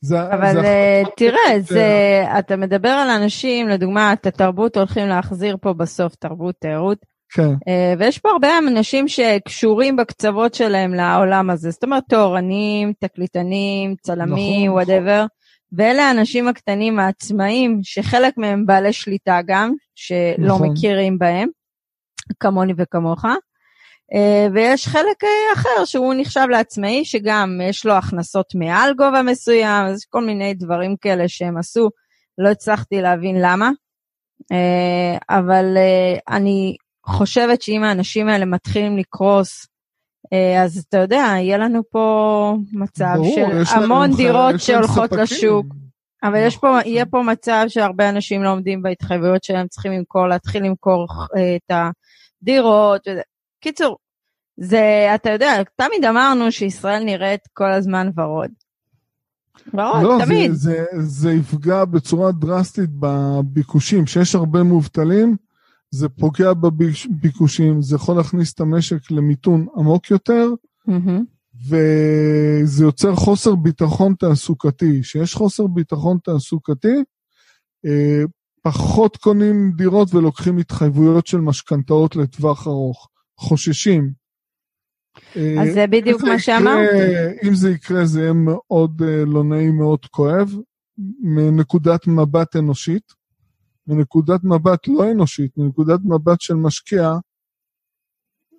זה... 0.00 0.22
אבל 0.22 0.52
זה 0.52 0.60
אה, 0.60 1.02
תראה, 1.16 1.60
זה, 1.60 2.24
אתה 2.38 2.56
מדבר 2.56 2.88
על 2.88 3.10
אנשים, 3.10 3.68
לדוגמה, 3.68 4.12
את 4.12 4.26
התרבות 4.26 4.76
הולכים 4.76 5.08
להחזיר 5.08 5.56
פה 5.60 5.72
בסוף, 5.72 6.14
תרבות, 6.14 6.54
תיירות, 6.60 6.98
כן, 7.32 7.54
ויש 7.98 8.18
פה 8.18 8.30
הרבה 8.30 8.48
אנשים 8.58 9.08
שקשורים 9.08 9.96
בקצוות 9.96 10.54
שלהם 10.54 10.94
לעולם 10.94 11.50
הזה, 11.50 11.70
זאת 11.70 11.84
אומרת, 11.84 12.02
תאורנים, 12.08 12.92
תקליטנים, 12.98 13.94
צלמים, 14.02 14.70
נכון, 14.70 14.78
וואטאבר, 14.78 15.26
ואלה 15.72 16.02
האנשים 16.02 16.48
הקטנים 16.48 16.98
העצמאים, 16.98 17.80
שחלק 17.82 18.38
מהם 18.38 18.66
בעלי 18.66 18.92
שליטה 18.92 19.40
גם, 19.46 19.72
שלא 19.94 20.46
נכון. 20.46 20.68
מכירים 20.68 21.18
בהם, 21.18 21.48
כמוני 22.40 22.72
וכמוך. 22.76 23.24
אה, 24.14 24.46
ויש 24.54 24.88
חלק 24.88 25.24
אה, 25.24 25.52
אחר 25.54 25.84
שהוא 25.84 26.14
נחשב 26.16 26.46
לעצמאי, 26.50 27.04
שגם 27.04 27.60
יש 27.68 27.86
לו 27.86 27.92
הכנסות 27.92 28.54
מעל 28.54 28.94
גובה 28.94 29.22
מסוים, 29.22 29.86
אז 29.86 30.04
כל 30.04 30.24
מיני 30.24 30.54
דברים 30.54 30.96
כאלה 30.96 31.28
שהם 31.28 31.56
עשו, 31.56 31.90
לא 32.38 32.48
הצלחתי 32.48 33.00
להבין 33.00 33.36
למה. 33.40 33.70
אה, 34.52 35.38
אבל 35.38 35.76
אני 36.28 36.76
חושבת 37.06 37.62
שאם 37.62 37.84
האנשים 37.84 38.28
האלה 38.28 38.44
מתחילים 38.44 38.98
לקרוס, 38.98 39.66
אז 40.62 40.84
אתה 40.88 40.98
יודע, 40.98 41.24
יהיה 41.36 41.58
לנו 41.58 41.82
פה 41.90 42.56
מצב 42.72 43.14
ברור, 43.14 43.34
של 43.34 43.60
יש 43.62 43.72
המון 43.72 44.16
דירות 44.16 44.54
יש 44.54 44.66
שהולכות 44.66 45.10
ספקים. 45.10 45.18
לשוק. 45.18 45.66
אבל 46.22 46.46
יש 46.46 46.56
פה, 46.56 46.68
נכון. 46.68 46.92
יהיה 46.92 47.06
פה 47.06 47.22
מצב 47.22 47.64
שהרבה 47.68 48.08
אנשים 48.08 48.42
לא 48.42 48.50
עומדים 48.50 48.82
בהתחייבויות 48.82 49.44
שלהם, 49.44 49.68
צריכים 49.68 49.92
למכור, 49.92 50.26
להתחיל 50.28 50.64
למכור 50.64 51.06
את 51.56 51.70
הדירות. 52.42 53.08
וזה. 53.08 53.20
קיצור, 53.60 53.96
זה, 54.56 55.10
אתה 55.14 55.30
יודע, 55.30 55.62
תמיד 55.76 56.04
אמרנו 56.04 56.52
שישראל 56.52 57.04
נראית 57.04 57.40
כל 57.52 57.72
הזמן 57.72 58.10
ורוד. 58.16 58.50
ורוד, 59.74 60.02
לא, 60.02 60.18
תמיד. 60.24 60.52
זה, 60.52 60.84
זה, 60.92 61.02
זה 61.02 61.32
יפגע 61.32 61.84
בצורה 61.84 62.32
דרסטית 62.32 62.90
בביקושים. 63.00 64.04
כשיש 64.04 64.34
הרבה 64.34 64.62
מובטלים, 64.62 65.36
זה 65.90 66.08
פוגע 66.08 66.52
בביקושים, 66.52 67.82
זה 67.82 67.96
יכול 67.96 68.16
להכניס 68.16 68.54
את 68.54 68.60
המשק 68.60 69.10
למיתון 69.10 69.66
עמוק 69.76 70.10
יותר, 70.10 70.48
מהמם. 70.86 71.24
וזה 71.68 72.84
יוצר 72.84 73.14
חוסר 73.14 73.54
ביטחון 73.54 74.14
תעסוקתי. 74.18 75.02
כשיש 75.02 75.34
חוסר 75.34 75.66
ביטחון 75.66 76.18
תעסוקתי, 76.24 77.02
אה, 77.86 78.22
פחות 78.62 79.16
קונים 79.16 79.72
דירות 79.76 80.14
ולוקחים 80.14 80.58
התחייבויות 80.58 81.26
של 81.26 81.38
משכנתאות 81.38 82.16
לטווח 82.16 82.66
ארוך. 82.66 83.08
חוששים. 83.40 84.12
אה, 85.36 85.62
אז 85.62 85.74
זה 85.74 85.86
בדיוק 85.86 86.22
מה 86.22 86.38
שאמרתי. 86.38 87.48
אם 87.48 87.54
זה 87.54 87.70
יקרה 87.70 88.04
זה 88.04 88.20
יהיה 88.20 88.32
מאוד 88.32 89.02
אה, 89.02 89.24
לא 89.26 89.44
נעים, 89.44 89.76
מאוד 89.76 90.06
כואב, 90.06 90.54
מנקודת 91.20 92.06
מבט 92.06 92.56
אנושית. 92.56 93.20
מנקודת 93.86 94.40
מבט 94.44 94.88
לא 94.88 95.10
אנושית, 95.10 95.58
מנקודת 95.58 96.00
מבט 96.04 96.40
של 96.40 96.54
משקיע, 96.54 97.12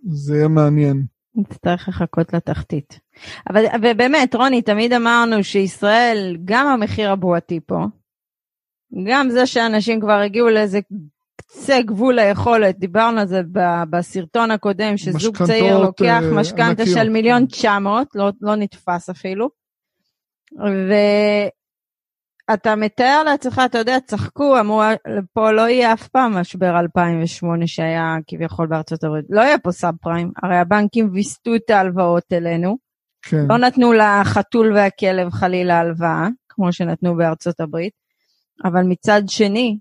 זה 0.03 0.35
יהיה 0.35 0.47
מעניין. 0.47 1.05
נצטרך 1.35 1.89
לחכות 1.89 2.33
לתחתית. 2.33 2.99
אבל 3.49 3.65
ובאמת, 3.83 4.35
רוני, 4.35 4.61
תמיד 4.61 4.93
אמרנו 4.93 5.43
שישראל, 5.43 6.37
גם 6.45 6.67
המחיר 6.67 7.11
הבועתי 7.11 7.59
פה, 7.65 7.85
גם 9.03 9.29
זה 9.29 9.45
שאנשים 9.45 10.01
כבר 10.01 10.19
הגיעו 10.19 10.49
לאיזה 10.49 10.79
קצה 11.35 11.81
גבול 11.81 12.19
היכולת, 12.19 12.79
דיברנו 12.79 13.19
על 13.19 13.27
זה 13.27 13.41
ב- 13.51 13.83
בסרטון 13.89 14.51
הקודם, 14.51 14.97
שזוג 14.97 15.43
צעיר 15.43 15.77
לוקח 15.77 16.21
אה, 16.23 16.33
משכנתה. 16.33 16.85
של 16.85 17.09
מיליון 17.09 17.45
תשע 17.45 17.79
מאות, 17.79 18.07
לא, 18.15 18.31
לא 18.41 18.55
נתפס 18.55 19.09
אפילו. 19.09 19.49
ואתה 22.49 22.75
מתאר 22.75 23.23
לעצמך, 23.25 23.61
אתה 23.65 23.77
יודע, 23.77 23.97
צחקו, 24.05 24.59
אמרו, 24.59 24.81
פה 25.33 25.51
לא 25.51 25.69
יהיה 25.69 25.93
אף 25.93 26.07
פעם 26.07 26.37
משבר 26.37 26.79
2008 26.79 27.67
שהיה 27.67 28.15
כביכול 28.27 28.67
בארצות 28.67 29.03
הברית. 29.03 29.25
לא 29.29 29.41
יהיה 29.41 29.57
פה 29.57 29.71
סאב 29.71 29.95
פריים, 30.01 30.31
הרי 30.43 30.57
הבנקים 30.57 31.09
ויסתו 31.13 31.55
את 31.55 31.69
ההלוואות 31.69 32.33
אלינו, 32.33 32.77
כן. 33.21 33.45
לא 33.49 33.57
נתנו 33.57 33.93
לחתול 33.93 34.73
והכלב 34.73 35.29
חלילה 35.29 35.79
הלוואה, 35.79 36.27
כמו 36.49 36.73
שנתנו 36.73 37.17
בארצות 37.17 37.59
הברית, 37.59 37.93
אבל 38.63 38.83
מצד 38.83 39.21
שני, 39.27 39.77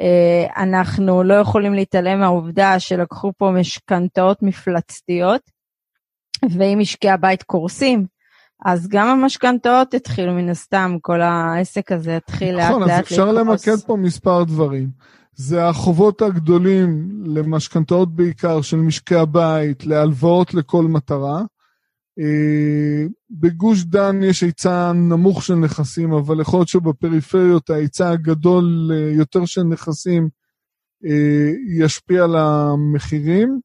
אה, 0.00 0.62
אנחנו 0.62 1.22
לא 1.22 1.34
יכולים 1.34 1.74
להתעלם 1.74 2.20
מהעובדה 2.20 2.80
שלקחו 2.80 3.32
פה 3.38 3.50
משכנתאות 3.50 4.42
מפלצתיות, 4.42 5.40
ואם 6.50 6.78
משקי 6.78 7.10
הבית 7.10 7.42
קורסים, 7.42 8.06
אז 8.64 8.88
גם 8.88 9.06
המשכנתאות 9.06 9.94
התחילו 9.94 10.32
מן 10.32 10.48
הסתם, 10.48 10.96
כל 11.00 11.20
העסק 11.20 11.92
הזה 11.92 12.16
התחיל 12.16 12.56
לאט 12.56 12.70
נכון, 12.70 12.82
לאט 12.82 12.90
אז 12.90 12.98
לקרוס. 12.98 13.12
אפשר 13.12 13.32
למקד 13.32 13.76
פה 13.86 13.96
מספר 13.96 14.44
דברים. 14.44 14.90
זה 15.34 15.68
החובות 15.68 16.22
הגדולים 16.22 17.08
למשכנתאות 17.24 18.14
בעיקר 18.14 18.60
של 18.62 18.76
משקי 18.76 19.14
הבית, 19.14 19.86
להלוואות 19.86 20.54
לכל 20.54 20.84
מטרה. 20.84 21.42
אה, 22.18 23.06
בגוש 23.30 23.84
דן 23.84 24.22
יש 24.22 24.42
היצע 24.42 24.92
נמוך 24.92 25.42
של 25.42 25.54
נכסים, 25.54 26.12
אבל 26.12 26.40
יכול 26.40 26.58
להיות 26.58 26.68
שבפריפריות 26.68 27.70
ההיצע 27.70 28.10
הגדול 28.10 28.90
אה, 28.92 29.10
יותר 29.16 29.44
של 29.44 29.62
נכסים 29.62 30.28
אה, 31.04 31.50
ישפיע 31.78 32.24
על 32.24 32.36
המחירים. 32.36 33.60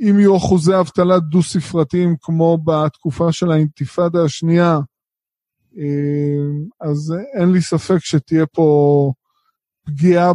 אם 0.00 0.18
יהיו 0.18 0.36
אחוזי 0.36 0.78
אבטלה 0.80 1.18
דו-ספרתיים 1.18 2.16
כמו 2.20 2.58
בתקופה 2.64 3.32
של 3.32 3.50
האינתיפאדה 3.50 4.24
השנייה, 4.24 4.78
אז 6.80 7.14
אין 7.38 7.52
לי 7.52 7.60
ספק 7.60 7.98
שתהיה 7.98 8.46
פה 8.46 9.12
פגיעה 9.86 10.32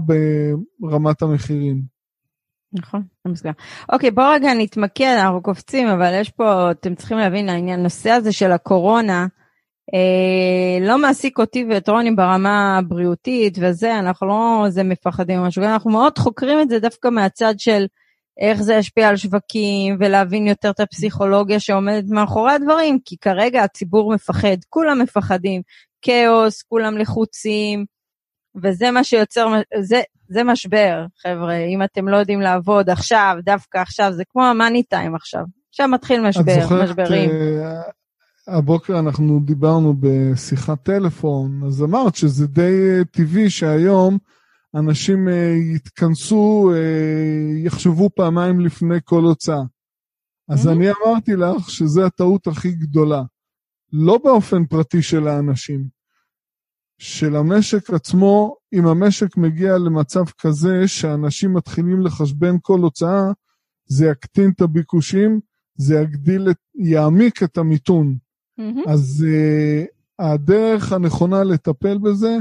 ברמת 0.79 1.21
המחירים. 1.21 1.94
נכון, 2.75 3.03
זה 3.25 3.31
מסגר. 3.31 3.51
אוקיי, 3.91 4.11
בואו 4.11 4.31
רגע 4.31 4.53
נתמקד, 4.53 5.15
אנחנו 5.19 5.41
קופצים, 5.41 5.87
אבל 5.87 6.13
יש 6.13 6.29
פה, 6.29 6.71
אתם 6.71 6.95
צריכים 6.95 7.17
להבין, 7.17 7.49
העניין, 7.49 7.79
הנושא 7.79 8.09
הזה 8.09 8.31
של 8.31 8.51
הקורונה, 8.51 9.27
אה, 9.93 10.87
לא 10.87 10.97
מעסיק 10.97 11.39
אותי 11.39 11.65
ואת 11.69 11.89
רוני 11.89 12.11
ברמה 12.11 12.77
הבריאותית 12.77 13.57
וזה, 13.61 13.99
אנחנו 13.99 14.27
לא 14.27 14.63
איזה 14.65 14.83
מפחדים 14.83 15.39
או 15.39 15.45
משהו, 15.45 15.63
אנחנו 15.63 15.91
מאוד 15.91 16.17
חוקרים 16.17 16.61
את 16.61 16.69
זה 16.69 16.79
דווקא 16.79 17.07
מהצד 17.07 17.53
של 17.57 17.85
איך 18.39 18.61
זה 18.61 18.73
ישפיע 18.73 19.09
על 19.09 19.17
שווקים, 19.17 19.97
ולהבין 19.99 20.47
יותר 20.47 20.69
את 20.69 20.79
הפסיכולוגיה 20.79 21.59
שעומדת 21.59 22.09
מאחורי 22.09 22.51
הדברים, 22.51 22.99
כי 23.05 23.17
כרגע 23.17 23.63
הציבור 23.63 24.13
מפחד, 24.13 24.57
כולם 24.69 25.01
מפחדים, 25.01 25.61
כאוס, 26.01 26.61
כולם 26.61 26.97
לחוצים, 26.97 27.85
וזה 28.63 28.91
מה 28.91 29.03
שיוצר, 29.03 29.47
זה, 29.81 30.01
זה 30.29 30.43
משבר, 30.43 31.05
חבר'ה, 31.21 31.57
אם 31.57 31.83
אתם 31.83 32.07
לא 32.07 32.17
יודעים 32.17 32.41
לעבוד 32.41 32.89
עכשיו, 32.89 33.35
דווקא 33.43 33.77
עכשיו, 33.77 34.13
זה 34.13 34.23
כמו 34.29 34.43
המאני 34.45 34.83
טיים 34.83 35.15
עכשיו. 35.15 35.43
עכשיו 35.69 35.87
מתחיל 35.87 36.21
משבר, 36.21 36.57
את 36.57 36.61
זוכרת, 36.61 36.89
משברים. 36.89 37.29
אה, 37.29 37.81
הבוקר 38.47 38.99
אנחנו 38.99 39.39
דיברנו 39.39 39.93
בשיחת 39.99 40.83
טלפון, 40.83 41.61
אז 41.67 41.83
אמרת 41.83 42.15
שזה 42.15 42.47
די 42.47 42.61
אה, 42.61 43.05
טבעי 43.11 43.49
שהיום 43.49 44.17
אנשים 44.75 45.27
אה, 45.27 45.53
יתכנסו, 45.75 46.71
יחשבו 47.65 48.09
פעמיים 48.15 48.59
לפני 48.59 48.97
כל 49.03 49.21
הוצאה. 49.21 49.61
אז 50.49 50.67
Mhm. 50.67 50.71
אני 50.71 50.87
אמרתי 50.89 51.35
לך 51.35 51.69
שזו 51.69 52.05
הטעות 52.05 52.47
הכי 52.47 52.71
גדולה. 52.71 53.23
לא 53.93 54.19
באופן 54.23 54.65
פרטי 54.65 55.01
של 55.01 55.27
האנשים, 55.27 55.94
של 56.97 57.35
המשק 57.35 57.89
עצמו, 57.89 58.55
אם 58.73 58.87
המשק 58.87 59.37
מגיע 59.37 59.77
למצב 59.77 60.23
כזה 60.37 60.87
שאנשים 60.87 61.53
מתחילים 61.53 62.01
לחשבן 62.01 62.55
כל 62.61 62.79
הוצאה, 62.79 63.31
זה 63.85 64.07
יקטין 64.07 64.51
את 64.55 64.61
הביקושים, 64.61 65.39
זה 65.75 65.95
יגדיל, 65.95 66.51
את, 66.51 66.57
יעמיק 66.75 67.43
את 67.43 67.57
המיתון. 67.57 68.15
מהמם. 68.57 68.83
אז 68.87 69.25
uh, 69.27 69.85
הדרך 70.19 70.91
הנכונה 70.91 71.43
לטפל 71.43 71.97
בזה, 71.97 72.37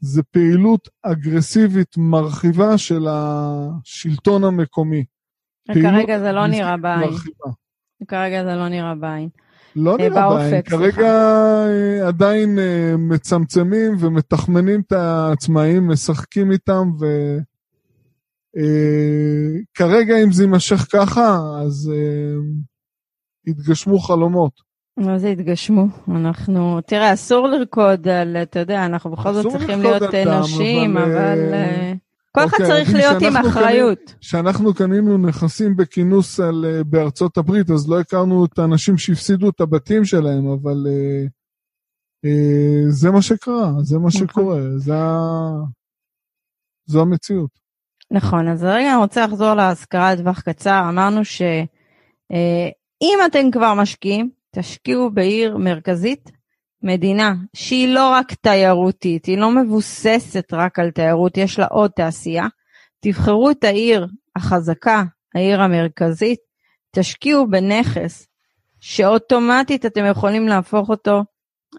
זה 0.00 0.22
פעילות 0.22 0.88
אגרסיבית 1.02 1.96
מרחיבה 1.96 2.78
של 2.78 3.06
השלטון 3.08 4.44
המקומי. 4.44 5.04
כרגע 5.74 6.18
זה 6.18 6.32
לא 6.32 6.46
נראה 6.46 6.76
בעין. 6.76 7.00
מרחיבה. 7.00 7.50
כרגע 8.08 8.44
זה 8.44 8.54
לא 8.54 8.68
נראה 8.68 8.94
בעין. 8.94 9.28
לא 9.76 9.96
אה, 10.00 10.08
נראה 10.08 10.48
סליחה. 10.50 10.70
כרגע 10.70 11.12
אה, 11.66 12.08
עדיין 12.08 12.58
אה, 12.58 12.94
מצמצמים 12.98 13.96
ומתחמנים 14.00 14.80
את 14.80 14.92
העצמאים, 14.92 15.88
משחקים 15.88 16.52
איתם, 16.52 16.90
וכרגע 19.76 20.22
אם 20.24 20.32
זה 20.32 20.42
יימשך 20.42 20.86
ככה, 20.92 21.38
אז 21.62 21.92
יתגשמו 23.46 23.98
חלומות. 23.98 24.52
מה 24.96 25.18
זה 25.18 25.28
התגשמו? 25.28 25.86
אנחנו, 26.08 26.80
תראה, 26.80 27.12
אסור 27.12 27.48
לרקוד 27.48 28.08
על, 28.08 28.36
אתה 28.36 28.58
יודע, 28.58 28.86
אנחנו 28.86 29.10
בכל 29.10 29.32
זאת 29.32 29.52
צריכים 29.52 29.80
להיות 29.80 30.02
על 30.02 30.08
דם, 30.12 30.30
אנושיים, 30.30 30.96
אבל, 30.96 31.08
אבל 31.48 31.94
כל 32.34 32.44
אחד 32.44 32.52
אוקיי, 32.52 32.66
צריך 32.66 32.94
להיות 32.94 33.22
עם 33.22 33.36
אחריות. 33.36 34.14
כשאנחנו 34.20 34.74
קנינו 34.74 35.18
נכסים 35.18 35.76
בכינוס 35.76 36.40
על, 36.40 36.64
אה, 36.64 36.84
בארצות 36.84 37.36
הברית, 37.36 37.70
אז 37.70 37.88
לא 37.88 38.00
הכרנו 38.00 38.44
את 38.44 38.58
האנשים 38.58 38.98
שהפסידו 38.98 39.48
את 39.48 39.60
הבתים 39.60 40.04
שלהם, 40.04 40.46
אבל 40.48 40.86
אה, 40.86 41.24
אה, 42.24 42.82
זה 42.88 43.10
מה 43.10 43.22
שקרה, 43.22 43.72
זה 43.82 43.98
מה 43.98 44.08
נכון. 44.08 44.20
שקורה, 44.20 44.60
זה 44.76 44.94
ה... 44.94 45.18
זו 46.86 47.02
המציאות. 47.02 47.50
נכון, 48.10 48.48
אז 48.48 48.64
רגע 48.64 48.92
אני 48.92 49.02
רוצה 49.02 49.26
לחזור 49.26 49.54
להשכרה 49.54 50.14
לטווח 50.14 50.40
קצר. 50.40 50.82
אמרנו 50.88 51.24
שאם 51.24 53.18
אתם 53.26 53.50
כבר 53.52 53.74
משקיעים, 53.74 54.30
תשקיעו 54.54 55.10
בעיר 55.10 55.56
מרכזית, 55.56 56.30
מדינה 56.84 57.34
שהיא 57.56 57.94
לא 57.94 58.10
רק 58.10 58.34
תיירותית, 58.34 59.26
היא 59.26 59.38
לא 59.38 59.50
מבוססת 59.50 60.52
רק 60.52 60.78
על 60.78 60.90
תיירות, 60.90 61.36
יש 61.36 61.58
לה 61.58 61.66
עוד 61.66 61.90
תעשייה, 61.90 62.46
תבחרו 63.00 63.50
את 63.50 63.64
העיר 63.64 64.06
החזקה, 64.36 65.02
העיר 65.34 65.62
המרכזית, 65.62 66.38
תשקיעו 66.94 67.50
בנכס 67.50 68.26
שאוטומטית 68.80 69.86
אתם 69.86 70.04
יכולים 70.10 70.48
להפוך 70.48 70.88
אותו 70.88 71.22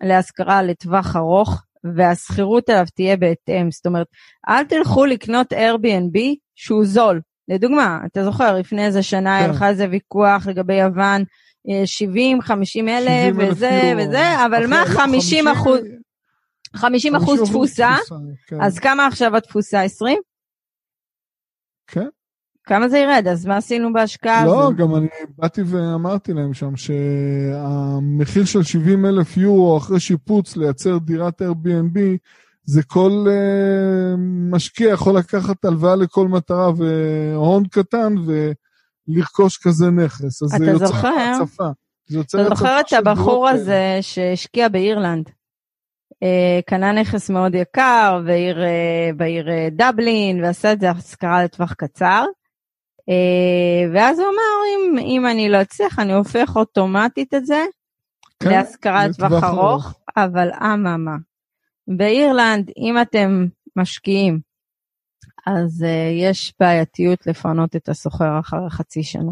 להשכרה 0.02 0.64
לטווח 0.64 1.16
ארוך, 1.16 1.62
והשכירות 1.96 2.70
עליו 2.70 2.86
תהיה 2.96 3.18
בהתאם. 3.18 3.72
זאת 3.72 3.86
אומרת, 3.86 4.08
אל 4.50 4.64
תלכו 4.64 5.06
לקנות 5.06 5.54
Airbnb 5.54 6.20
שהוא 6.56 6.86
זול. 6.86 7.22
לדוגמה, 7.48 8.00
אתה 8.06 8.24
זוכר, 8.24 8.56
לפני 8.56 8.86
איזה 8.86 9.04
שנה 9.04 9.38
היה 9.38 9.48
כן. 9.48 9.54
לך 9.54 9.64
איזה 9.64 9.88
ויכוח 9.92 10.48
לגבי 10.48 10.74
יוון, 10.74 11.24
70, 11.86 12.42
50 12.42 12.90
אלף 12.90 13.36
וזה 13.38 13.94
וזה, 13.98 14.46
אבל 14.46 14.68
מה 14.68 14.84
50 14.86 15.48
אחוז? 15.48 15.80
50 16.76 17.16
אחוז 17.16 17.50
תפוסה, 17.50 17.96
כן. 18.48 18.62
אז 18.62 18.80
כמה 18.80 19.08
עכשיו 19.08 19.38
התפוסה? 19.38 19.82
20? 19.82 20.20
כן. 21.88 22.08
כמה 22.64 22.90
זה 22.90 22.98
ירד? 22.98 23.28
אז 23.32 23.46
מה 23.46 23.58
עשינו 23.58 23.94
בהשקעה 23.94 24.46
לא, 24.46 24.60
הזו? 24.60 24.72
לא, 24.72 24.78
גם 24.78 24.96
אני 24.96 25.08
באתי 25.38 25.62
ואמרתי 25.66 26.34
להם 26.34 26.54
שם 26.54 26.76
שהמחיר 26.76 28.46
של 28.46 28.64
70 28.64 29.06
אלף 29.06 29.38
יורו 29.38 29.78
אחרי 29.78 30.00
שיפוץ 30.00 30.58
לייצר 30.58 30.98
דירת 30.98 31.42
Airbnb, 31.42 32.00
זה 32.64 32.84
כל 32.84 33.26
uh, 33.28 34.18
משקיע 34.52 34.94
יכול 34.94 35.18
לקחת 35.18 35.66
הלוואה 35.66 35.96
לכל 35.96 36.28
מטרה 36.28 36.72
והון 36.78 37.64
קטן 37.68 38.16
ולרכוש 39.08 39.58
כזה 39.58 39.90
נכס. 39.92 40.44
אז 40.44 40.50
זה 40.50 40.66
יוצר 40.66 41.08
הצפה. 41.08 41.70
אתה 42.30 42.44
זוכר 42.50 42.80
את 42.80 42.94
הבחור 42.94 43.50
הזה 43.50 43.98
שהשקיע 44.02 44.68
באירלנד? 44.70 45.30
Uh, 46.14 46.62
קנה 46.66 46.92
נכס 46.92 47.30
מאוד 47.30 47.56
יקר 47.56 48.22
בעיר, 48.26 48.58
uh, 48.58 49.16
בעיר 49.16 49.48
uh, 49.48 49.52
דבלין 49.72 50.44
ועשה 50.44 50.72
את 50.72 50.80
זה 50.80 50.90
השכרה 50.90 51.44
לטווח 51.44 51.74
קצר. 51.74 52.26
ואז 53.94 54.20
הוא 54.20 54.28
אמר, 54.28 54.66
אם, 54.70 54.98
אם 54.98 55.26
אני 55.26 55.50
לא 55.50 55.62
אצליח, 55.62 56.00
אני 56.00 56.14
הופך 56.14 56.56
אוטומטית 56.56 57.34
את 57.34 57.46
זה 57.46 57.64
כן, 58.40 58.50
להשכרה 58.50 59.08
לטווח 59.08 59.44
ארוך, 59.44 59.94
אבל 60.18 60.50
אממה, 60.54 61.16
באירלנד, 61.88 62.72
אם 62.78 63.02
אתם 63.02 63.46
משקיעים, 63.76 64.40
אז 65.46 65.84
uh, 65.84 65.88
יש 66.22 66.54
בעייתיות 66.60 67.28
לפנות 67.28 67.76
את 67.76 67.90
הסוחר 67.90 68.40
אחרי 68.40 68.70
חצי 68.70 69.04
שנה. 69.04 69.32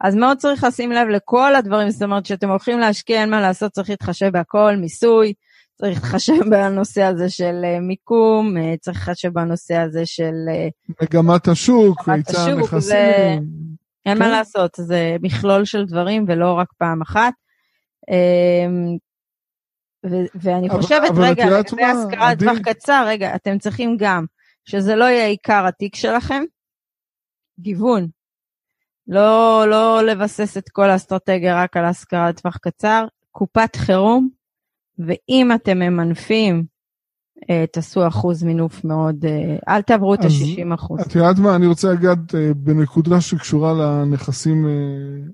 אז 0.00 0.14
מאוד 0.14 0.38
צריך 0.38 0.64
לשים 0.64 0.92
לב 0.92 1.08
לכל 1.08 1.54
הדברים, 1.54 1.90
זאת 1.90 2.02
אומרת, 2.02 2.24
כשאתם 2.24 2.48
הולכים 2.50 2.78
להשקיע, 2.78 3.20
אין 3.20 3.30
מה 3.30 3.40
לעשות, 3.40 3.72
צריך 3.72 3.90
להתחשב 3.90 4.28
בהכל, 4.28 4.76
מיסוי, 4.76 5.32
צריך 5.74 6.02
להתחשב 6.02 6.50
בנושא 6.50 7.02
הזה 7.02 7.30
של 7.30 7.62
uh, 7.62 7.80
מיקום, 7.80 8.56
uh, 8.56 8.78
צריך 8.80 8.98
להתחשב 9.08 9.28
בנושא 9.28 9.76
הזה 9.76 10.06
של... 10.06 10.34
Uh, 10.48 10.94
מגמת 11.02 11.48
השוק, 11.48 12.08
היצע 12.08 12.42
הנכסים. 12.42 12.80
זה... 12.80 13.36
אין 14.06 14.14
כן. 14.14 14.18
מה 14.18 14.28
לעשות, 14.28 14.70
זה 14.76 15.16
מכלול 15.22 15.64
של 15.64 15.84
דברים 15.84 16.24
ולא 16.28 16.52
רק 16.52 16.68
פעם 16.78 17.02
אחת. 17.02 17.32
Uh, 18.10 18.98
ואני 20.34 20.68
חושבת, 20.68 21.10
אבל 21.10 21.24
רגע, 21.24 21.46
לגבי 21.46 21.84
השכרה 21.84 22.32
לטווח 22.32 22.58
קצר, 22.58 23.04
רגע, 23.06 23.34
אתם 23.34 23.58
צריכים 23.58 23.96
גם 23.98 24.24
שזה 24.64 24.96
לא 24.96 25.04
יהיה 25.04 25.26
עיקר 25.26 25.66
התיק 25.66 25.96
שלכם, 25.96 26.42
גיוון. 27.60 28.08
לא, 29.08 29.64
לא 29.70 30.02
לבסס 30.02 30.56
את 30.56 30.68
כל 30.68 30.90
האסטרטגיה 30.90 31.62
רק 31.62 31.76
על 31.76 31.84
השכרה 31.84 32.28
לטווח 32.28 32.56
קצר, 32.56 33.06
קופת 33.30 33.76
חירום, 33.76 34.28
ואם 34.98 35.52
אתם 35.54 35.78
ממנפים, 35.78 36.64
אה, 37.50 37.64
תעשו 37.72 38.08
אחוז 38.08 38.42
מינוף 38.42 38.84
מאוד, 38.84 39.24
אה, 39.24 39.56
אל 39.68 39.82
תעברו 39.82 40.14
את 40.14 40.24
ה-60 40.24 40.74
אחוז. 40.74 41.00
את 41.00 41.14
יודעת 41.14 41.38
מה, 41.38 41.56
אני 41.56 41.66
רוצה 41.66 41.92
לגעת 41.92 42.34
אה, 42.34 42.50
בנקודה 42.56 43.20
שקשורה 43.20 43.72
לנכסים 43.72 44.66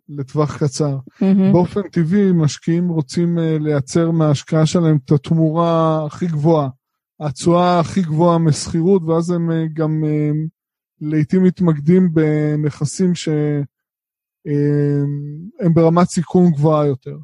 לטווח 0.08 0.56
קצר. 0.56 0.96
Mm-hmm. 0.96 1.52
באופן 1.52 1.82
טבעי, 1.82 2.32
משקיעים 2.32 2.88
רוצים 2.88 3.38
לייצר 3.38 4.10
מההשקעה 4.10 4.66
שלהם 4.66 4.98
את 5.04 5.12
התמורה 5.12 6.04
הכי 6.06 6.26
גבוהה, 6.26 6.68
התשואה 7.20 7.80
הכי 7.80 8.02
גבוהה 8.02 8.38
משכירות, 8.38 9.02
ואז 9.02 9.30
הם 9.30 9.50
גם 9.72 10.04
לעיתים 11.00 11.44
מתמקדים 11.44 12.14
בנכסים 12.14 13.14
שהם 13.14 13.64
ברמת 15.74 16.08
סיכון 16.08 16.50
גבוהה 16.50 16.86
יותר. 16.86 17.16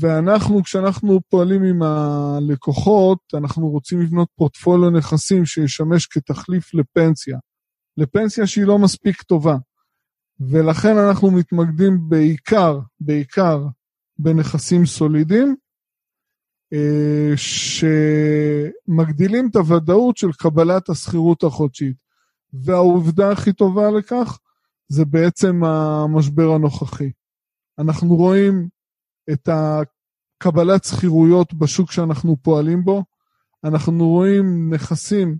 ואנחנו, 0.00 0.62
כשאנחנו 0.62 1.20
פועלים 1.28 1.62
עם 1.62 1.82
הלקוחות, 1.82 3.18
אנחנו 3.34 3.68
רוצים 3.68 4.00
לבנות 4.00 4.28
פורטפוליו 4.36 4.90
נכסים 4.90 5.46
שישמש 5.46 6.06
כתחליף 6.06 6.74
לפנסיה. 6.74 7.38
לפנסיה 7.96 8.46
שהיא 8.46 8.64
לא 8.64 8.78
מספיק 8.78 9.22
טובה. 9.22 9.56
ולכן 10.40 10.98
אנחנו 10.98 11.30
מתמקדים 11.30 12.08
בעיקר, 12.08 12.78
בעיקר, 13.00 13.66
בנכסים 14.18 14.86
סולידיים, 14.86 15.48
אה, 15.48 15.54
שמגדילים 18.86 19.48
את 19.50 19.56
הוודאות 19.56 20.16
של 20.16 20.32
קבלת 20.32 20.88
השכירות 20.88 21.44
החודשית. 21.44 21.96
והעובדה 22.52 23.30
הכי 23.32 23.52
טובה 23.52 23.90
לכך 23.90 24.38
זה 24.88 25.04
בעצם 25.04 25.64
המשבר 25.64 26.50
הנוכחי. 26.54 27.10
אנחנו 27.78 28.16
רואים 28.16 28.68
את 29.32 29.48
הקבלת 29.48 30.84
שכירויות 30.84 31.54
בשוק 31.54 31.92
שאנחנו 31.92 32.36
פועלים 32.42 32.84
בו. 32.84 33.04
אנחנו 33.64 34.08
רואים 34.08 34.74
נכסים 34.74 35.38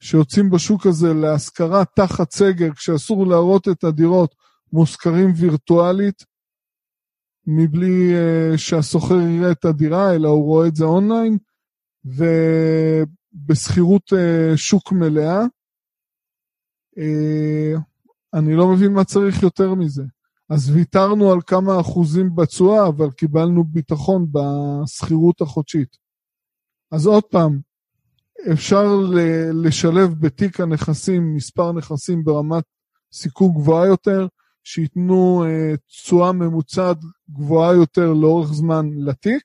שיוצאים 0.00 0.50
בשוק 0.50 0.86
הזה 0.86 1.14
להשכרה 1.14 1.84
תחת 1.84 2.32
סגר, 2.32 2.72
כשאסור 2.72 3.26
להראות 3.26 3.68
את 3.68 3.84
הדירות, 3.84 4.34
מושכרים 4.72 5.32
וירטואלית, 5.36 6.24
מבלי 7.46 8.12
uh, 8.14 8.58
שהסוחר 8.58 9.14
יראה 9.14 9.50
את 9.52 9.64
הדירה, 9.64 10.14
אלא 10.14 10.28
הוא 10.28 10.44
רואה 10.44 10.68
את 10.68 10.76
זה 10.76 10.84
אונליין, 10.84 11.38
ובשכירות 13.44 14.12
uh, 14.12 14.56
שוק 14.56 14.92
מלאה. 14.92 15.44
Uh, 16.98 17.80
אני 18.34 18.54
לא 18.54 18.68
מבין 18.68 18.92
מה 18.92 19.04
צריך 19.04 19.42
יותר 19.42 19.74
מזה. 19.74 20.02
אז 20.50 20.70
ויתרנו 20.70 21.32
על 21.32 21.38
כמה 21.46 21.80
אחוזים 21.80 22.34
בתשואה, 22.34 22.88
אבל 22.88 23.10
קיבלנו 23.10 23.64
ביטחון 23.64 24.26
בשכירות 24.32 25.40
החודשית. 25.40 25.96
אז 26.90 27.06
עוד 27.06 27.24
פעם, 27.24 27.60
אפשר 28.52 28.84
לשלב 29.52 30.14
בתיק 30.20 30.60
הנכסים 30.60 31.34
מספר 31.34 31.72
נכסים 31.72 32.24
ברמת 32.24 32.64
סיכון 33.12 33.52
גבוהה 33.52 33.86
יותר, 33.86 34.26
שייתנו 34.64 35.44
אה, 35.44 35.76
תשואה 35.86 36.32
ממוצעת 36.32 36.96
גבוהה 37.30 37.74
יותר 37.74 38.12
לאורך 38.12 38.52
זמן 38.52 38.90
לתיק, 38.96 39.42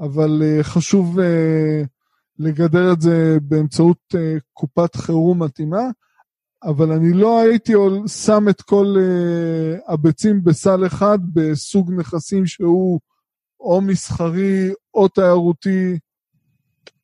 אבל 0.00 0.42
אה, 0.42 0.62
חשוב 0.62 1.20
אה, 1.20 1.82
לגדר 2.38 2.92
את 2.92 3.00
זה 3.00 3.38
באמצעות 3.42 4.14
קופת 4.52 4.96
חירום 4.96 5.42
מתאימה. 5.42 5.82
אבל 6.62 6.92
אני 6.92 7.12
לא 7.12 7.40
הייתי 7.40 7.72
שם 8.06 8.48
את 8.50 8.62
כל 8.62 8.96
הביצים 9.88 10.44
בסל 10.44 10.86
אחד 10.86 11.18
בסוג 11.32 11.92
נכסים 11.92 12.46
שהוא 12.46 13.00
או 13.60 13.80
מסחרי 13.80 14.72
או 14.94 15.08
תיירותי 15.08 15.98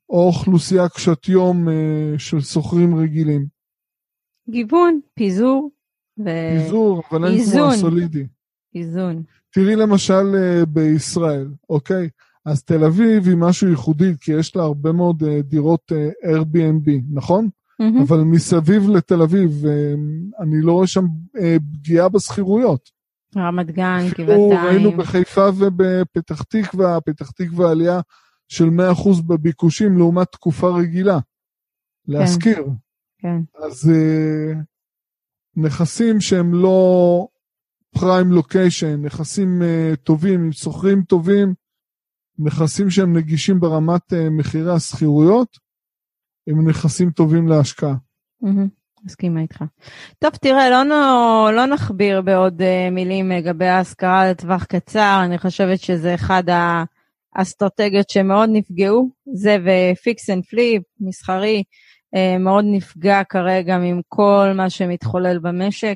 או 0.09 0.27
אוכלוסייה 0.27 0.89
קשת 0.89 1.29
יום 1.29 1.69
של 2.19 2.41
שוכרים 2.41 2.95
רגילים. 2.95 3.47
גיוון, 4.51 5.01
פיזור 5.15 5.71
ו... 6.25 6.29
פיזור, 6.63 7.03
אבל 7.11 7.27
אין 7.27 7.45
כמו 7.45 7.65
הסולידי. 7.65 8.27
איזון. 8.75 9.23
תראי 9.51 9.77
למשל 9.77 10.35
uh, 10.35 10.67
בישראל, 10.67 11.49
אוקיי? 11.71 12.09
אז 12.47 12.65
תל 12.65 12.85
אביב 12.85 13.29
היא 13.29 13.37
משהו 13.37 13.69
ייחודי, 13.69 14.13
כי 14.21 14.33
יש 14.33 14.57
לה 14.57 14.63
הרבה 14.63 14.93
מאוד 14.93 15.23
uh, 15.23 15.27
דירות 15.43 15.93
uh, 15.93 16.29
Airbnb, 16.29 16.91
נכון? 17.13 17.49
mm-hmm. 17.81 18.03
אבל 18.03 18.21
מסביב 18.21 18.89
לתל 18.89 19.23
אביב, 19.23 19.67
אה, 19.67 19.95
אני 20.41 20.63
לא 20.63 20.73
רואה 20.73 20.87
שם 20.87 21.05
אה, 21.41 21.57
פגיעה 21.73 22.09
בשכירויות. 22.09 22.91
רמת 23.37 23.71
גן, 23.71 23.99
גבעתיים. 24.19 24.53
ראינו 24.53 24.93
בחיפה 24.93 25.49
ובפתח 25.59 26.43
תקווה, 26.43 27.01
פתח 27.01 27.31
תקווה 27.31 27.71
עלייה 27.71 28.01
של 28.49 28.65
100% 28.65 29.23
בביקושים 29.27 29.99
לעומת 29.99 30.33
תקופה 30.33 30.69
רגילה. 30.79 31.19
להשכיר. 32.09 32.67
כן. 33.19 33.41
אז 33.65 33.93
uh, 33.93 34.57
נכסים 35.63 36.21
שהם 36.21 36.55
לא 36.55 37.27
prime 37.95 38.33
location, 38.33 39.03
נכסים 39.03 39.63
אה, 39.63 39.97
טובים, 39.97 40.41
עם 40.45 40.53
שוכרים 40.53 41.03
טובים, 41.03 41.55
נכסים 42.39 42.91
שהם 42.91 43.17
נגישים 43.17 43.61
ברמת 43.61 44.13
אה, 44.13 44.17
מחירי 44.31 44.73
השכירויות, 44.73 45.59
הם 46.49 46.69
נכסים 46.69 47.11
טובים 47.11 47.49
להשקעה. 47.49 47.95
מסכימה 49.05 49.41
איתך. 49.41 49.65
טוב, 50.19 50.31
תראה, 50.31 50.71
לא, 50.71 50.85
לא 51.53 51.67
נכביר 51.67 52.21
בעוד 52.23 52.61
אה, 52.61 52.91
מילים 52.93 53.31
לגבי 53.31 53.67
ההשכרה 53.67 54.31
לטווח 54.31 54.65
קצר, 54.65 55.21
אני 55.25 55.39
חושבת 55.39 55.81
שזה 55.81 56.15
אחד 56.15 56.45
אסטרטגיות 57.35 58.11
שמאוד 58.11 58.49
נפגעו, 58.53 59.11
זה 59.35 59.57
ו 59.65 59.81
fix 59.81 60.31
and 60.31 60.45
flip, 60.45 60.83
מסחרי, 61.01 61.63
מאוד 62.41 62.65
נפגע 62.69 63.23
כרגע 63.29 63.77
עם 63.77 64.01
כל 64.09 64.53
מה 64.55 64.71
שמתחולל 64.71 65.39
במשק. 65.39 65.95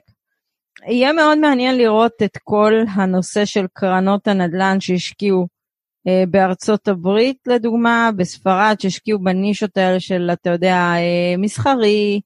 יהיה 0.86 1.12
מאוד 1.12 1.38
מעניין 1.38 1.76
לראות 1.76 2.12
את 2.24 2.38
כל 2.44 2.72
הנושא 2.94 3.44
של 3.44 3.66
קרנות 3.72 4.28
הנדל"ן 4.28 4.80
שהשקיעו 4.80 5.46
אה, 6.08 6.24
בארצות 6.30 6.88
הברית, 6.88 7.38
לדוגמה, 7.46 8.10
בספרד, 8.16 8.76
שהשקיעו 8.78 9.18
בנישות 9.18 9.76
האלה 9.76 10.00
של, 10.00 10.30
אתה 10.32 10.50
יודע, 10.50 10.76
אה, 10.76 11.34
מסחרי, 11.38 12.20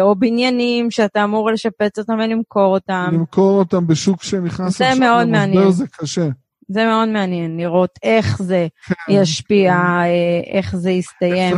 או 0.00 0.14
בניינים 0.14 0.90
שאתה 0.90 1.24
אמור 1.24 1.50
לשפץ 1.50 1.98
אותם 1.98 2.12
ולמכור 2.12 2.74
אותם. 2.74 3.10
למכור 3.12 3.58
אותם 3.58 3.86
בשוק 3.86 4.22
שנכנס 4.22 4.80
עכשיו 4.80 5.24
למשבר 5.26 5.70
זה 5.70 5.86
קשה. 5.86 6.28
זה 6.72 6.84
מאוד 6.84 7.08
מעניין 7.08 7.56
לראות 7.56 7.90
איך 8.02 8.42
זה 8.42 8.66
כן, 8.86 9.12
ישפיע, 9.12 9.72
כן. 9.74 10.56
איך 10.56 10.76
זה 10.76 10.90
יסתיים. 10.90 11.56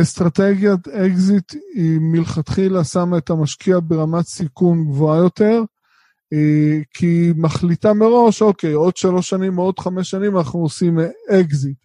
אסטרטגיית 0.00 0.88
אקזיט 0.88 1.52
היא 1.74 1.98
מלכתחילה 2.00 2.84
שמה 2.84 3.18
את 3.18 3.30
המשקיע 3.30 3.76
ברמת 3.82 4.26
סיכון 4.26 4.84
גבוהה 4.84 5.18
יותר, 5.18 5.62
אה, 6.32 6.78
כי 6.94 7.06
היא 7.06 7.34
מחליטה 7.36 7.92
מראש, 7.92 8.42
אוקיי, 8.42 8.72
עוד 8.72 8.96
שלוש 8.96 9.28
שנים 9.28 9.58
או 9.58 9.62
עוד 9.62 9.78
חמש 9.78 10.10
שנים 10.10 10.36
אנחנו 10.36 10.60
עושים 10.60 10.98
אקזיט. 11.30 11.78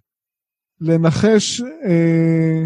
לנחש 0.82 1.62
אה, 1.62 2.66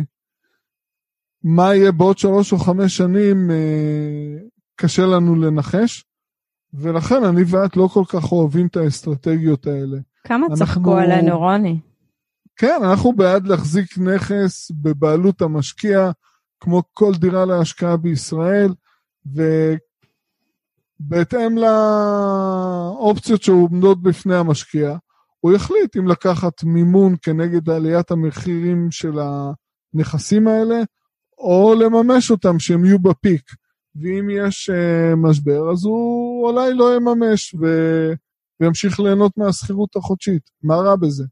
מה 1.44 1.76
יהיה 1.76 1.92
בעוד 1.92 2.18
שלוש 2.18 2.54
או 2.54 2.58
חמש 2.58 2.98
שנים, 2.98 3.52
אה, 3.52 4.38
קשה 4.76 5.06
לנו 5.06 5.36
לנחש. 5.36 6.04
ולכן 6.74 7.24
אני 7.24 7.42
ואת 7.48 7.78
לא 7.78 7.88
כל 7.88 8.04
כך 8.08 8.32
אוהבים 8.32 8.68
את 8.68 8.78
האסטרטגיות 8.78 9.68
האלה. 9.68 9.98
כמה 10.24 10.48
אנחנו... 10.48 10.66
צחקו 10.66 10.98
עלינו, 10.98 11.40
רוני. 11.40 11.80
כן, 12.56 12.80
אנחנו 12.84 13.14
בעד 13.14 13.48
להחזיק 13.48 13.98
נכס 13.98 14.72
בבעלות 14.72 15.42
המשקיע, 15.42 16.12
כמו 16.60 16.84
כל 16.94 17.14
דירה 17.16 17.46
להשקעה 17.46 17.98
בישראל, 17.98 18.74
ובהתאם 21.00 21.58
לאופציות 21.58 23.44
שעומדות 23.44 24.02
בפני 24.02 24.36
המשקיע, 24.36 24.98
הוא 25.40 25.54
יחליט 25.54 25.98
אם 25.98 26.08
לקחת 26.08 26.64
מימון 26.64 27.16
כנגד 27.22 27.70
עליית 27.70 28.12
המחירים 28.12 28.92
של 28.92 29.20
הנכסים 29.94 30.48
האלה, 30.48 30.82
או 31.38 31.76
לממש 31.80 32.32
אותם 32.32 32.60
שהם 32.60 32.86
יהיו 32.86 33.00
בפיק. 33.00 33.42
ואם 33.96 34.30
יש 34.30 34.70
uh, 34.70 35.16
משבר, 35.16 35.72
אז 35.72 35.86
הוא 35.86 36.48
אולי 36.48 36.74
לא 36.74 36.96
יממש 36.96 37.54
ו... 37.54 37.66
וימשיך 38.60 39.00
ליהנות 39.00 39.38
מהשכירות 39.38 39.96
החודשית. 39.96 40.50
מה 40.64 40.76
רע 40.76 40.96
בזה? 40.96 41.24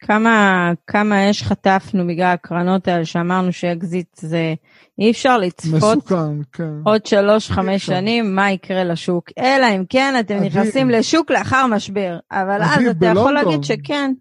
כמה, 0.00 0.72
כמה 0.86 1.30
אש 1.30 1.42
חטפנו 1.42 2.06
בגלל 2.06 2.32
הקרנות 2.32 2.88
האלה 2.88 3.04
שאמרנו 3.04 3.52
שאקזיט 3.52 4.16
זה 4.16 4.54
אי 4.98 5.10
אפשר 5.10 5.38
לצפות 5.38 5.96
מסוכן, 5.96 6.42
כן. 6.52 6.72
עוד 6.84 7.06
שלוש 7.06 7.50
חמש 7.50 7.86
שנים 7.86 8.34
מה 8.34 8.50
יקרה 8.50 8.84
לשוק 8.84 9.28
אלא 9.38 9.66
אם 9.76 9.84
כן 9.88 10.14
אתם 10.20 10.36
עדיף. 10.36 10.56
נכנסים 10.56 10.90
לשוק 10.90 11.30
לאחר 11.30 11.66
משבר 11.66 12.18
אבל 12.32 12.62
אז 12.62 12.82
אתה 12.82 12.92
בלונדון, 12.92 13.22
יכול 13.22 13.32
להגיד 13.32 13.64
שכן. 13.64 14.12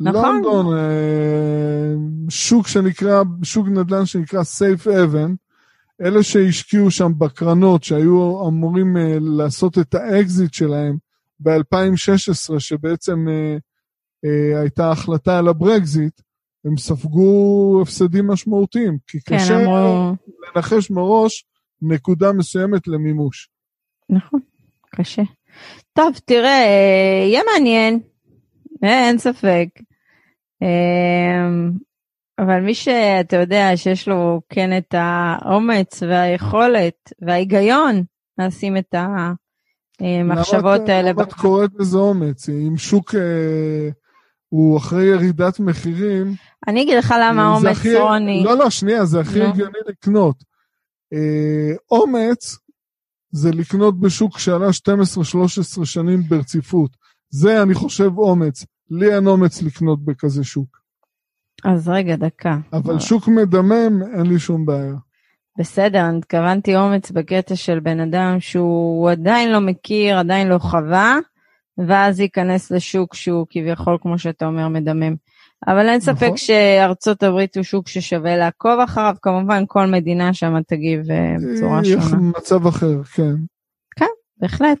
נכון. 0.00 0.22
לונדון 0.22 0.78
אה, 0.78 1.94
שוק 2.28 2.68
שנקרא 2.68 3.22
שוק 3.42 3.68
נדל"ן 3.68 4.06
שנקרא 4.06 4.40
safe 4.40 4.86
haven 4.86 5.36
אלה 6.00 6.22
שהשקיעו 6.22 6.90
שם 6.90 7.12
בקרנות, 7.18 7.84
שהיו 7.84 8.48
אמורים 8.48 8.96
אה, 8.96 9.00
לעשות 9.20 9.78
את 9.78 9.94
האקזיט 9.94 10.54
שלהם 10.54 10.96
ב-2016, 11.40 12.58
שבעצם 12.58 13.26
uh, 13.28 13.60
uh, 14.26 14.60
הייתה 14.60 14.90
החלטה 14.90 15.38
על 15.38 15.48
הברקזיט, 15.48 16.20
הם 16.64 16.76
ספגו 16.76 17.78
הפסדים 17.82 18.26
משמעותיים, 18.26 18.98
כי 19.06 19.20
כן, 19.20 19.36
קשה 19.36 19.64
אמרו... 19.64 20.14
לנחש 20.56 20.90
מראש 20.90 21.44
נקודה 21.82 22.32
מסוימת 22.32 22.88
למימוש. 22.88 23.50
נכון, 24.10 24.40
קשה. 24.96 25.22
טוב, 25.92 26.18
תראה, 26.24 26.64
יהיה 27.26 27.42
מעניין, 27.52 28.00
אין 28.82 29.18
ספק. 29.18 29.68
אבל 32.38 32.60
מי 32.60 32.74
שאתה 32.74 33.36
יודע 33.36 33.70
שיש 33.76 34.08
לו 34.08 34.40
כן 34.48 34.78
את 34.78 34.94
האומץ 34.98 36.02
והיכולת 36.02 37.12
וההיגיון 37.26 38.04
לשים 38.38 38.76
את 38.76 38.94
המחשבות 40.00 40.88
האלה. 40.88 41.12
למה 41.12 41.22
את 41.22 41.32
קוראת 41.32 41.70
לזה 41.78 41.98
אומץ? 41.98 42.48
אם 42.48 42.76
שוק 42.76 43.14
אה, 43.14 43.90
הוא 44.48 44.78
אחרי 44.78 45.04
ירידת 45.04 45.60
מחירים... 45.60 46.34
אני 46.68 46.82
אגיד 46.82 46.98
לך 46.98 47.14
למה 47.20 47.54
אומץ, 47.54 47.76
הכי, 47.76 47.96
רוני. 47.96 48.42
לא, 48.44 48.56
לא, 48.56 48.70
שנייה, 48.70 49.04
זה 49.04 49.20
הכי 49.20 49.42
הגיוני 49.42 49.78
לקנות. 49.88 50.44
אה, 51.12 51.76
אומץ 51.90 52.58
זה 53.30 53.50
לקנות 53.50 54.00
בשוק 54.00 54.38
שעלה 54.38 54.68
12-13 55.80 55.84
שנים 55.84 56.22
ברציפות. 56.28 56.96
זה, 57.30 57.62
אני 57.62 57.74
חושב, 57.74 58.18
אומץ. 58.18 58.64
לי 58.90 59.14
אין 59.14 59.26
אומץ 59.26 59.62
לקנות 59.62 60.04
בכזה 60.04 60.44
שוק. 60.44 60.81
אז 61.64 61.88
רגע, 61.88 62.16
דקה. 62.16 62.56
אבל 62.72 62.98
שוק 62.98 63.28
מדמם, 63.28 64.02
אין 64.18 64.26
לי 64.26 64.38
שום 64.38 64.66
בעיה. 64.66 64.94
בסדר, 65.58 66.08
אני 66.08 66.18
התכוונתי 66.18 66.76
אומץ 66.76 67.10
בקטע 67.10 67.56
של 67.56 67.80
בן 67.80 68.00
אדם 68.00 68.36
שהוא 68.40 69.10
עדיין 69.10 69.52
לא 69.52 69.60
מכיר, 69.60 70.18
עדיין 70.18 70.48
לא 70.48 70.58
חווה, 70.58 71.18
ואז 71.86 72.20
ייכנס 72.20 72.70
לשוק 72.70 73.14
שהוא 73.14 73.46
כביכול, 73.50 73.98
כמו 74.02 74.18
שאתה 74.18 74.46
אומר, 74.46 74.68
מדמם. 74.68 75.14
אבל 75.66 75.88
אין 75.88 76.00
ספק 76.00 76.22
נכון. 76.22 76.36
שארצות 76.36 77.22
הברית 77.22 77.56
הוא 77.56 77.62
שוק 77.62 77.88
ששווה 77.88 78.36
לעקוב 78.36 78.80
אחריו, 78.80 79.14
כמובן 79.22 79.64
כל 79.66 79.86
מדינה 79.86 80.34
שם 80.34 80.54
תגיב 80.66 81.10
אה, 81.10 81.34
בצורה 81.38 81.84
שונה. 81.84 82.04
יש 82.04 82.12
מצב 82.12 82.66
אחר, 82.66 83.02
כן. 83.02 83.34
כן, 83.96 84.06
בהחלט. 84.36 84.78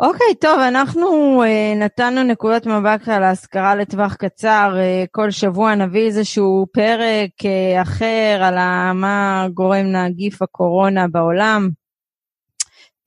אוקיי, 0.00 0.34
טוב, 0.40 0.60
אנחנו 0.60 1.42
uh, 1.44 1.78
נתנו 1.78 2.22
נקודת 2.22 2.66
מבט 2.66 3.08
על 3.08 3.22
ההשכרה 3.22 3.74
לטווח 3.74 4.14
קצר. 4.14 4.74
Uh, 4.74 5.08
כל 5.10 5.30
שבוע 5.30 5.74
נביא 5.74 6.06
איזשהו 6.06 6.66
פרק 6.72 7.30
uh, 7.42 7.82
אחר 7.82 8.40
על 8.42 8.54
מה 8.94 9.46
גורם 9.54 9.86
נגיף 9.86 10.42
הקורונה 10.42 11.08
בעולם, 11.08 11.68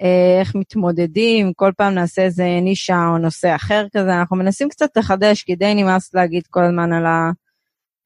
uh, 0.03 0.39
איך 0.39 0.55
מתמודדים, 0.55 1.53
כל 1.55 1.71
פעם 1.77 1.93
נעשה 1.93 2.21
איזה 2.21 2.59
נישה 2.61 3.07
או 3.07 3.17
נושא 3.17 3.55
אחר 3.55 3.85
כזה. 3.97 4.13
אנחנו 4.19 4.37
מנסים 4.37 4.69
קצת 4.69 4.97
לחדש, 4.97 5.43
כי 5.43 5.55
די 5.55 5.73
נמאס 5.75 6.13
להגיד 6.13 6.43
כל 6.49 6.63
הזמן 6.63 6.93
על 6.93 7.05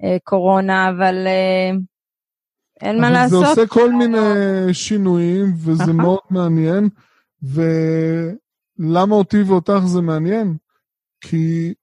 הקורונה, 0.03 0.89
אבל 0.89 1.27
uh, 1.27 1.77
אין 2.81 2.95
אבל 2.95 3.01
מה 3.01 3.11
לעשות. 3.11 3.41
זה 3.41 3.49
עושה 3.49 3.67
כל 3.67 3.93
מיני 3.93 4.17
שינויים, 4.73 5.45
וזה 5.57 5.93
מאוד 5.93 6.19
מעניין. 6.29 6.89
ו... 7.43 7.61
למה 8.79 9.15
אותי 9.15 9.41
ואותך 9.41 9.79
זה 9.85 10.01
מעניין? 10.01 10.57
כי 11.21 11.73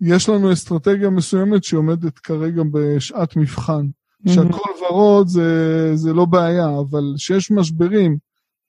יש 0.00 0.28
לנו 0.28 0.52
אסטרטגיה 0.52 1.10
מסוימת 1.10 1.64
שעומדת 1.64 2.18
כרגע 2.18 2.62
בשעת 2.72 3.36
מבחן. 3.36 3.86
שהכל 4.26 4.70
ורוד 4.82 5.28
זה, 5.28 5.90
זה 5.94 6.12
לא 6.12 6.24
בעיה, 6.24 6.66
אבל 6.80 7.14
כשיש 7.16 7.50
משברים, 7.50 8.18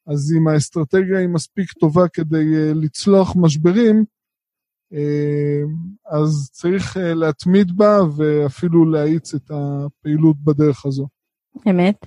אז 0.08 0.34
אם 0.38 0.48
האסטרטגיה 0.48 1.20
היא 1.20 1.28
מספיק 1.28 1.72
טובה 1.72 2.08
כדי 2.08 2.38
uh, 2.38 2.76
לצלוח 2.76 3.36
משברים, 3.36 4.06
uh, 4.94 4.98
אז 6.12 6.50
צריך 6.52 6.98
uh, 6.98 7.00
להתמיד 7.00 7.78
בה 7.78 7.98
ואפילו 8.18 8.86
להאיץ 8.86 9.34
את 9.34 9.52
הפעילות 9.52 10.36
בדרך 10.44 10.86
הזו. 10.86 11.08
אמת. 11.70 12.06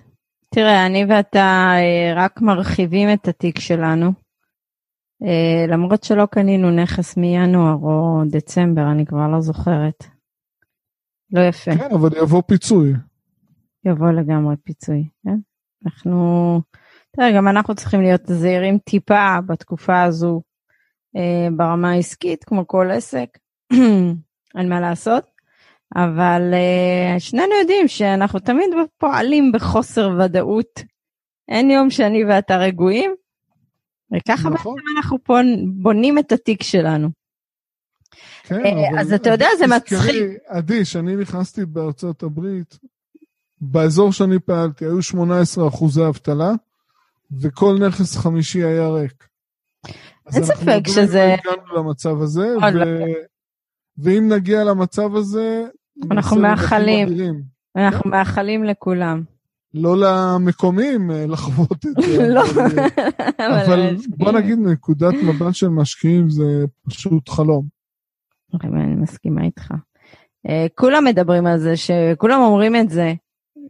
תראה, 0.54 0.86
אני 0.86 1.04
ואתה 1.04 1.74
רק 2.16 2.40
מרחיבים 2.40 3.12
את 3.12 3.28
התיק 3.28 3.58
שלנו. 3.58 4.12
Uh, 5.22 5.70
למרות 5.72 6.04
שלא 6.04 6.26
קנינו 6.26 6.70
נכס 6.70 7.16
מינואר 7.16 7.74
או 7.74 8.22
דצמבר, 8.30 8.90
אני 8.92 9.06
כבר 9.06 9.28
לא 9.28 9.40
זוכרת. 9.40 10.04
לא 11.32 11.40
יפה. 11.40 11.76
כן, 11.76 11.94
אבל 11.94 12.08
יבוא 12.22 12.42
פיצוי. 12.46 12.92
יבוא 13.84 14.10
לגמרי 14.10 14.56
פיצוי, 14.64 15.08
כן? 15.24 15.36
אנחנו, 15.86 16.60
תראה, 17.16 17.36
גם 17.36 17.48
אנחנו 17.48 17.74
צריכים 17.74 18.02
להיות 18.02 18.20
זהירים 18.26 18.78
טיפה 18.78 19.40
בתקופה 19.46 20.02
הזו 20.02 20.40
uh, 21.16 21.54
ברמה 21.56 21.90
העסקית, 21.90 22.44
כמו 22.44 22.66
כל 22.66 22.90
עסק, 22.90 23.38
אין 24.58 24.68
מה 24.68 24.80
לעשות, 24.80 25.24
אבל 25.96 26.42
uh, 26.52 27.20
שנינו 27.20 27.54
יודעים 27.60 27.88
שאנחנו 27.88 28.38
תמיד 28.38 28.70
פועלים 28.98 29.52
בחוסר 29.52 30.10
ודאות. 30.18 30.80
אין 31.48 31.70
יום 31.70 31.90
שאני 31.90 32.24
ואתה 32.24 32.56
רגועים, 32.56 33.14
וככה 34.16 34.48
נכון. 34.50 34.76
בעצם 34.76 34.96
אנחנו 34.96 35.18
פה 35.24 35.38
בונים 35.66 36.18
את 36.18 36.32
התיק 36.32 36.62
שלנו. 36.62 37.08
כן, 38.42 38.54
אה, 38.54 38.90
אבל... 38.90 38.98
אז 38.98 39.12
אתה 39.12 39.30
יודע, 39.30 39.46
זה 39.58 39.66
מצחיק. 39.66 40.14
עדי, 40.46 40.82
כשאני 40.82 41.16
נכנסתי 41.16 41.64
בארצות 41.66 42.22
הברית, 42.22 42.78
באזור 43.60 44.12
שאני 44.12 44.38
פעלתי, 44.38 44.84
היו 44.84 45.02
18 45.02 45.68
אחוזי 45.68 46.06
אבטלה, 46.06 46.50
וכל 47.40 47.78
נכס 47.86 48.16
חמישי 48.16 48.64
היה 48.64 48.88
ריק. 48.88 49.28
אין 50.34 50.44
ספק 50.44 50.80
שזה... 50.86 51.00
אז 51.00 51.14
אנחנו 51.14 51.50
הגענו 51.50 51.76
למצב 51.76 52.20
הזה, 52.20 52.54
ואם 53.98 54.28
נגיע 54.28 54.64
למצב 54.64 55.16
הזה, 55.16 55.64
אנחנו 56.10 56.40
מאחלים. 56.40 57.08
אנחנו 57.76 58.10
מאחלים 58.10 58.64
לכולם. 58.64 59.22
לא 59.74 59.96
למקומים 59.96 61.10
אה, 61.10 61.26
לחוות 61.26 61.86
את 61.86 62.04
זה. 62.04 62.28
לא, 62.34 62.42
אבל, 63.38 63.80
אה, 63.80 63.90
בוא 64.08 64.32
נגיד 64.32 64.58
נקודת 64.58 65.14
מבט 65.14 65.54
של 65.54 65.68
משקיעים 65.68 66.30
זה 66.30 66.44
פשוט 66.88 67.28
חלום. 67.28 67.66
אני 68.64 68.94
מסכימה 68.94 69.44
איתך. 69.44 69.74
אה, 70.48 70.66
כולם 70.74 71.04
מדברים 71.04 71.46
על 71.46 71.58
זה, 71.58 71.76
שכולם 71.76 72.40
אומרים 72.40 72.76
את 72.76 72.90
זה, 72.90 73.14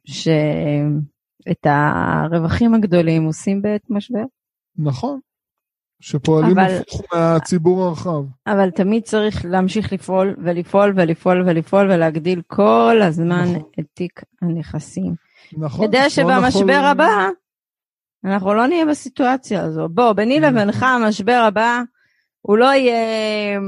שאת 0.05 1.67
הרווחים 1.67 2.75
הגדולים 2.75 3.25
עושים 3.25 3.63
בעת 3.63 3.83
משבר, 3.91 4.23
נכון. 4.77 5.21
שפועלים 6.01 6.59
אבל- 6.59 6.79
הפוך 6.81 7.03
מהציבור 7.15 7.85
הרחב. 7.85 8.25
אבל 8.47 8.71
תמיד 8.71 9.03
צריך 9.03 9.45
להמשיך 9.45 9.93
לפעול 9.93 10.37
ולפעול 10.45 10.93
ולפעול 10.97 11.43
ולפעול 11.47 11.91
ולהגדיל 11.91 12.43
כל 12.47 12.99
הזמן 13.03 13.45
נכון. 13.45 13.71
את 13.81 13.85
תיק 13.95 14.21
הנכסים. 14.43 15.15
נכון. 15.59 15.87
כדי 15.87 15.99
לא 16.03 16.09
שבמשבר 16.09 16.63
נכון- 16.63 16.85
הבא, 16.85 17.29
אנחנו 18.25 18.55
לא 18.55 18.67
נהיה 18.67 18.87
בסיטואציה 18.87 19.63
הזו. 19.63 19.89
בוא, 19.89 20.13
ביני 20.13 20.41
נכון. 20.41 20.55
לבינך, 20.55 20.83
המשבר 20.83 21.45
הבא, 21.47 21.83
הוא 22.41 22.59
לא 22.59 22.65
יהיה 22.65 23.61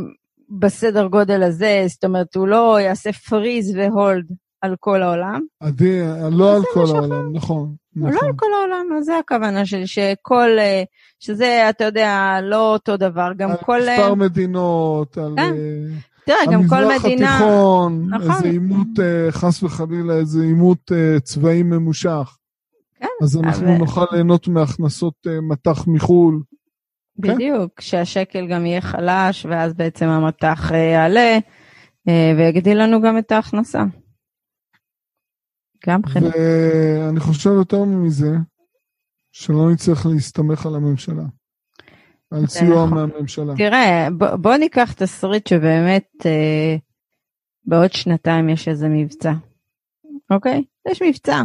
בסדר 0.51 1.07
גודל 1.07 1.43
הזה, 1.43 1.85
זאת 1.89 2.05
אומרת, 2.05 2.35
הוא 2.35 2.49
לא 2.49 2.81
יעשה 2.81 3.13
פריז 3.13 3.77
והולד 3.77 4.27
על 4.61 4.75
כל 4.81 5.03
העולם. 5.03 5.41
עדי, 5.61 6.01
לא 6.33 6.57
על 6.57 6.63
כל 6.73 6.87
העולם, 6.97 7.37
נכון. 7.37 7.75
לא 7.97 8.09
נכון. 8.11 8.29
על 8.29 8.35
כל 8.37 8.47
העולם, 8.59 8.87
אז 8.99 9.05
זה 9.05 9.19
הכוונה 9.19 9.67
שלי, 9.67 9.87
שכל, 9.87 10.51
אה, 10.59 10.83
שזה, 11.21 11.67
אתה 11.71 11.85
יודע, 11.85 12.39
לא 12.43 12.73
אותו 12.73 12.97
דבר, 12.97 13.31
גם 13.37 13.51
על 13.51 13.57
כל, 13.57 13.89
אה, 13.89 13.97
מספר 13.99 14.15
מדינות, 14.15 15.19
על 15.19 15.35
כן, 15.37 15.43
אה, 15.43 15.99
תראה, 16.27 16.39
גם 16.53 16.69
כל 16.69 16.85
המזרח 16.85 17.05
מדינה, 17.05 17.37
התיכון, 17.37 18.07
נכון. 18.15 18.31
איזה 18.31 18.49
עימות, 18.49 18.87
אה, 19.03 19.33
חס 19.33 19.63
וחלילה, 19.63 20.15
איזה 20.15 20.43
עימות 20.43 20.93
אה, 20.93 21.21
צבאי 21.21 21.63
ממושך. 21.63 22.39
כן, 22.95 23.07
אז 23.23 23.37
אנחנו 23.37 23.67
אבל- 23.67 23.77
נוכל 23.79 24.05
ליהנות 24.13 24.49
מהכנסות 24.49 25.15
אה, 25.27 25.41
מטח 25.41 25.87
מחו"ל. 25.87 26.43
כן. 27.23 27.35
בדיוק, 27.35 27.81
שהשקל 27.81 28.47
גם 28.47 28.67
יהיה 28.67 28.81
חלש, 28.81 29.47
ואז 29.47 29.75
בעצם 29.75 30.07
המטח 30.09 30.71
יעלה, 30.93 31.39
ויגדיל 32.39 32.83
לנו 32.83 33.03
גם 33.03 33.19
את 33.19 33.33
ההכנסה. 33.33 33.85
גם 35.87 36.01
חלק. 36.07 36.35
ואני 36.35 37.21
חושב 37.21 37.51
יותר 37.51 37.85
מזה, 37.85 38.37
שלא 39.33 39.71
נצטרך 39.73 40.07
להסתמך 40.07 40.67
על 40.67 40.75
הממשלה. 40.75 41.25
על 42.35 42.41
זה 42.41 42.47
סיוע 42.47 42.87
נכון. 42.87 42.99
מהממשלה. 42.99 43.55
תראה, 43.57 44.09
בוא, 44.19 44.37
בוא 44.37 44.57
ניקח 44.57 44.93
תסריט 44.93 45.47
שבאמת 45.47 46.09
אה, 46.27 46.77
בעוד 47.65 47.93
שנתיים 47.93 48.49
יש 48.49 48.69
איזה 48.69 48.89
מבצע, 48.89 49.33
אוקיי? 50.31 50.63
יש 50.89 51.03
מבצע. 51.03 51.43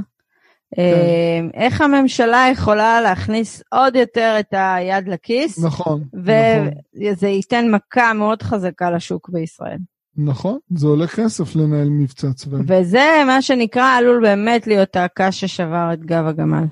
אה, 0.77 1.39
איך 1.53 1.81
הממשלה 1.81 2.45
יכולה 2.51 3.01
להכניס 3.01 3.63
עוד 3.71 3.95
יותר 3.95 4.35
את 4.39 4.53
היד 4.57 5.07
לכיס, 5.07 5.63
נכון, 5.63 6.03
נכון, 6.13 6.69
וזה 7.11 7.27
ייתן 7.27 7.65
מכה 7.71 8.13
מאוד 8.13 8.41
חזקה 8.43 8.91
לשוק 8.91 9.29
בישראל. 9.29 9.77
נכון. 10.17 10.57
זה 10.75 10.87
עולה 10.87 11.07
כסף 11.07 11.55
לנהל 11.55 11.89
מבצע 11.89 12.33
צבאי. 12.33 12.59
וזה 12.67 13.23
מה 13.27 13.41
שנקרא 13.41 13.97
עלול 13.97 14.21
באמת 14.21 14.67
להיות 14.67 14.95
הקש 14.95 15.39
ששבר 15.39 15.89
את 15.93 16.05
גב 16.05 16.25
הגמל. 16.25 16.65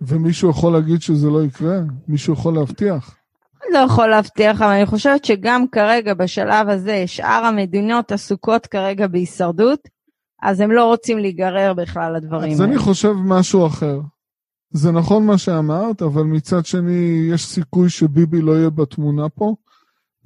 ומישהו 0.00 0.50
יכול 0.50 0.72
להגיד 0.72 1.02
שזה 1.02 1.30
לא 1.30 1.44
יקרה? 1.44 1.76
מישהו 2.08 2.32
יכול 2.32 2.54
להבטיח? 2.54 3.16
לא 3.72 3.78
יכול 3.78 4.06
להבטיח, 4.06 4.62
אבל 4.62 4.70
אני 4.70 4.86
חושבת 4.86 5.24
שגם 5.24 5.64
כרגע, 5.72 6.14
בשלב 6.14 6.68
הזה, 6.68 7.02
שאר 7.06 7.44
המדינות 7.44 8.12
עסוקות 8.12 8.66
כרגע 8.66 9.06
בהישרדות, 9.06 9.88
אז 10.42 10.60
הם 10.60 10.72
לא 10.72 10.84
רוצים 10.84 11.18
להיגרר 11.18 11.74
בכלל 11.74 12.16
לדברים 12.16 12.52
אז 12.52 12.60
האלה. 12.60 12.72
אני 12.72 12.78
חושב 12.78 13.12
משהו 13.24 13.66
אחר. 13.66 14.00
זה 14.70 14.92
נכון 14.92 15.26
מה 15.26 15.38
שאמרת, 15.38 16.02
אבל 16.02 16.22
מצד 16.22 16.66
שני, 16.66 17.28
יש 17.32 17.46
סיכוי 17.46 17.90
שביבי 17.90 18.42
לא 18.42 18.52
יהיה 18.52 18.70
בתמונה 18.70 19.28
פה, 19.28 19.54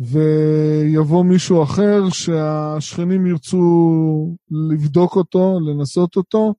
ויבוא 0.00 1.24
מישהו 1.24 1.62
אחר 1.62 2.08
שהשכנים 2.10 3.26
ירצו 3.26 4.36
לבדוק 4.50 5.16
אותו, 5.16 5.58
לנסות 5.66 6.16
אותו, 6.16 6.54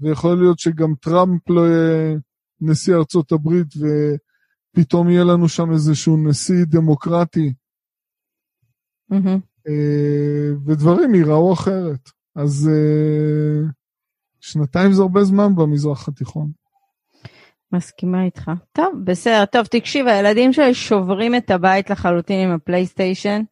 ויכול 0.00 0.38
להיות 0.38 0.58
שגם 0.58 0.94
טראמפ 1.00 1.50
לא 1.50 1.60
יהיה 1.60 2.16
נשיא 2.60 2.94
ארצות 2.94 3.32
הברית, 3.32 3.66
ופתאום 3.76 5.10
יהיה 5.10 5.24
לנו 5.24 5.48
שם 5.48 5.72
איזשהו 5.72 6.16
נשיא 6.16 6.64
דמוקרטי. 6.66 7.52
אה, 9.68 10.50
ודברים 10.66 11.14
ייראו 11.14 11.52
אחרת. 11.52 12.10
אז 12.36 12.70
אה, 12.72 13.68
שנתיים 14.40 14.92
זה 14.92 15.02
הרבה 15.02 15.24
זמן 15.24 15.54
במזרח 15.54 16.08
התיכון. 16.08 16.50
מסכימה 17.72 18.24
איתך. 18.24 18.50
טוב, 18.72 18.92
בסדר. 19.04 19.44
טוב, 19.44 19.66
תקשיב, 19.66 20.06
הילדים 20.06 20.52
שלי 20.52 20.74
שוברים 20.74 21.34
את 21.34 21.50
הבית 21.50 21.90
לחלוטין 21.90 22.48
עם 22.48 22.54
הפלייסטיישן. 22.54 23.42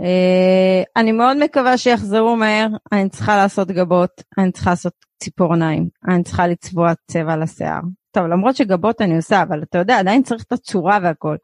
אה, 0.00 0.82
אני 0.96 1.12
מאוד 1.12 1.36
מקווה 1.36 1.78
שיחזרו 1.78 2.36
מהר. 2.36 2.68
אני 2.92 3.08
צריכה 3.08 3.36
לעשות 3.36 3.68
גבות, 3.68 4.10
אני 4.38 4.52
צריכה 4.52 4.70
לעשות 4.70 4.92
ציפורניים, 5.22 5.88
אני 6.08 6.22
צריכה 6.22 6.46
לצבוע 6.46 6.92
צבע 7.10 7.36
לשיער. 7.36 7.80
טוב, 8.10 8.26
למרות 8.26 8.56
שגבות 8.56 9.00
אני 9.00 9.16
עושה, 9.16 9.42
אבל 9.42 9.62
אתה 9.62 9.78
יודע, 9.78 9.98
עדיין 9.98 10.22
צריך 10.22 10.42
את 10.42 10.52
הצורה 10.52 10.98
והכל. 11.02 11.36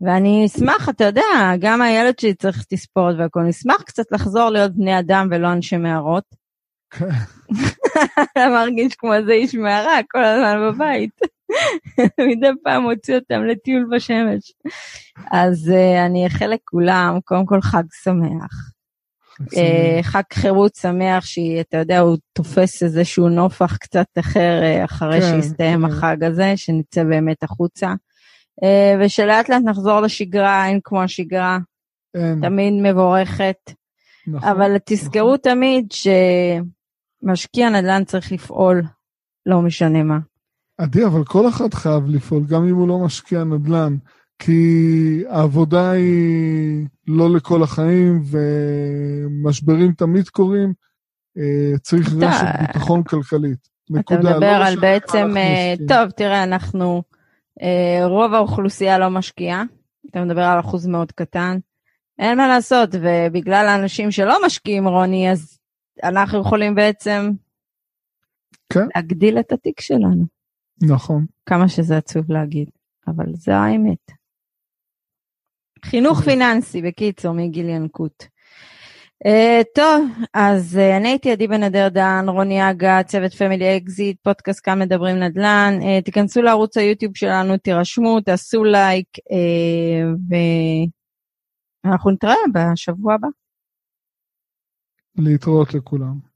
ואני 0.00 0.46
אשמח, 0.46 0.88
אתה 0.88 1.04
יודע, 1.04 1.22
גם 1.60 1.82
הילד 1.82 2.18
שלי 2.18 2.34
צריך 2.34 2.64
תספורת 2.68 3.16
והכל, 3.18 3.40
אני 3.40 3.50
אשמח 3.50 3.82
קצת 3.82 4.12
לחזור 4.12 4.50
להיות 4.50 4.76
בני 4.76 4.98
אדם 4.98 5.28
ולא 5.30 5.52
אנשי 5.52 5.76
מערות. 5.76 6.24
כן. 6.90 7.08
מרגיש 8.54 8.94
כמו 8.94 9.14
איזה 9.14 9.32
איש 9.32 9.54
מערה 9.54 9.98
כל 10.10 10.24
הזמן 10.24 10.58
בבית. 10.60 11.20
מדי 12.28 12.48
פעם 12.64 12.82
מוציא 12.82 13.14
אותם 13.14 13.44
לטיול 13.44 13.86
בשמש. 13.96 14.52
אז 15.32 15.72
uh, 15.74 16.06
אני 16.06 16.24
אאחל 16.24 16.46
לכולם, 16.46 17.18
קודם 17.24 17.46
כל 17.46 17.60
חג 17.60 17.82
שמח. 18.02 18.72
Uh, 19.42 20.02
חג 20.02 20.22
חירות 20.32 20.74
שמח 20.74 21.24
שהיא, 21.24 21.60
אתה 21.60 21.76
יודע, 21.76 22.00
הוא 22.00 22.16
תופס 22.32 22.82
איזשהו 22.82 23.28
נופח 23.28 23.76
קצת 23.76 24.06
אחר 24.18 24.60
uh, 24.62 24.84
אחרי 24.84 25.20
כן, 25.20 25.42
שיסתיים 25.42 25.86
כן. 25.86 25.92
החג 25.92 26.24
הזה, 26.24 26.52
שנצא 26.56 27.04
באמת 27.04 27.42
החוצה. 27.42 27.94
Uh, 28.60 28.64
ושלאט 29.00 29.48
לאט 29.48 29.62
נחזור 29.62 30.00
לשגרה, 30.00 30.66
אין 30.66 30.80
כמו 30.84 31.02
השגרה, 31.02 31.58
אין, 32.14 32.40
תמיד 32.42 32.74
מבורכת. 32.82 33.72
נכון. 34.26 34.48
אבל 34.48 34.76
תזכרו 34.84 35.36
תמיד 35.36 35.92
שמשקיע 37.22 37.70
נדל"ן 37.70 38.04
צריך 38.04 38.32
לפעול, 38.32 38.82
לא 39.46 39.62
משנה 39.62 40.02
מה. 40.02 40.18
עדי, 40.78 41.04
אבל 41.06 41.24
כל 41.24 41.48
אחד 41.48 41.74
חייב 41.74 42.02
לפעול, 42.06 42.42
גם 42.48 42.68
אם 42.68 42.74
הוא 42.74 42.88
לא 42.88 42.98
משקיע 42.98 43.44
נדל"ן, 43.44 43.96
כי 44.38 44.62
העבודה 45.28 45.90
היא 45.90 46.86
לא 47.06 47.30
לכל 47.36 47.62
החיים, 47.62 48.22
ומשברים 48.30 49.92
תמיד 49.92 50.28
קורים, 50.28 50.72
אה, 51.38 51.78
צריך 51.78 52.08
אתה- 52.08 52.26
רשת 52.28 52.46
ביטחון 52.60 53.02
כלכלית. 53.02 53.68
אתה 53.90 53.98
נקודה. 53.98 54.20
מדבר 54.20 54.58
לא 54.58 54.66
על 54.66 54.80
בעצם, 54.80 55.36
אה. 55.36 55.74
טוב, 55.88 56.10
תראה, 56.10 56.42
אנחנו, 56.44 57.02
אה, 57.62 58.06
רוב 58.06 58.34
האוכלוסייה 58.34 58.98
לא 58.98 59.08
משקיעה, 59.10 59.64
אתה 60.10 60.24
מדבר 60.24 60.42
על 60.44 60.60
אחוז 60.60 60.86
מאוד 60.86 61.12
קטן. 61.12 61.58
אין 62.18 62.38
מה 62.38 62.48
לעשות, 62.48 62.88
ובגלל 62.92 63.66
האנשים 63.68 64.10
שלא 64.10 64.36
משקיעים, 64.46 64.88
רוני, 64.88 65.30
אז 65.30 65.58
אנחנו 66.04 66.40
יכולים 66.40 66.74
בעצם 66.74 67.30
כן. 68.72 68.86
להגדיל 68.96 69.38
את 69.38 69.52
התיק 69.52 69.80
שלנו. 69.80 70.24
נכון. 70.82 71.26
כמה 71.46 71.68
שזה 71.68 71.96
עצוב 71.96 72.32
להגיד, 72.32 72.68
אבל 73.08 73.24
זה 73.34 73.56
האמת. 73.56 74.17
חינוך 75.84 76.20
פיננסי, 76.20 76.82
בקיצור, 76.82 77.32
מגיל 77.32 77.68
ינקות. 77.68 78.26
אה, 79.26 79.64
טוב, 79.74 80.08
אז 80.34 80.78
אה, 80.78 80.96
אני 80.96 81.08
הייתי 81.08 81.30
עדי 81.30 81.48
בן 81.48 81.62
אדר 81.62 81.88
דן, 81.88 82.24
רוני 82.28 82.70
אגה, 82.70 83.02
צוות 83.02 83.34
Family 83.34 83.76
Exit, 83.76 84.16
פודקאסט 84.22 84.60
כאן 84.64 84.78
מדברים 84.78 85.16
נדל"ן. 85.16 85.78
Uh, 85.80 86.04
תיכנסו 86.04 86.42
לערוץ 86.42 86.76
היוטיוב 86.76 87.16
שלנו, 87.16 87.56
תירשמו, 87.56 88.20
תעשו 88.20 88.64
לייק, 88.64 89.06
אה, 89.18 90.34
ואנחנו 91.84 92.10
נתראה 92.10 92.34
בשבוע 92.54 93.14
הבא. 93.14 93.28
להתראות 95.16 95.74
לכולם. 95.74 96.27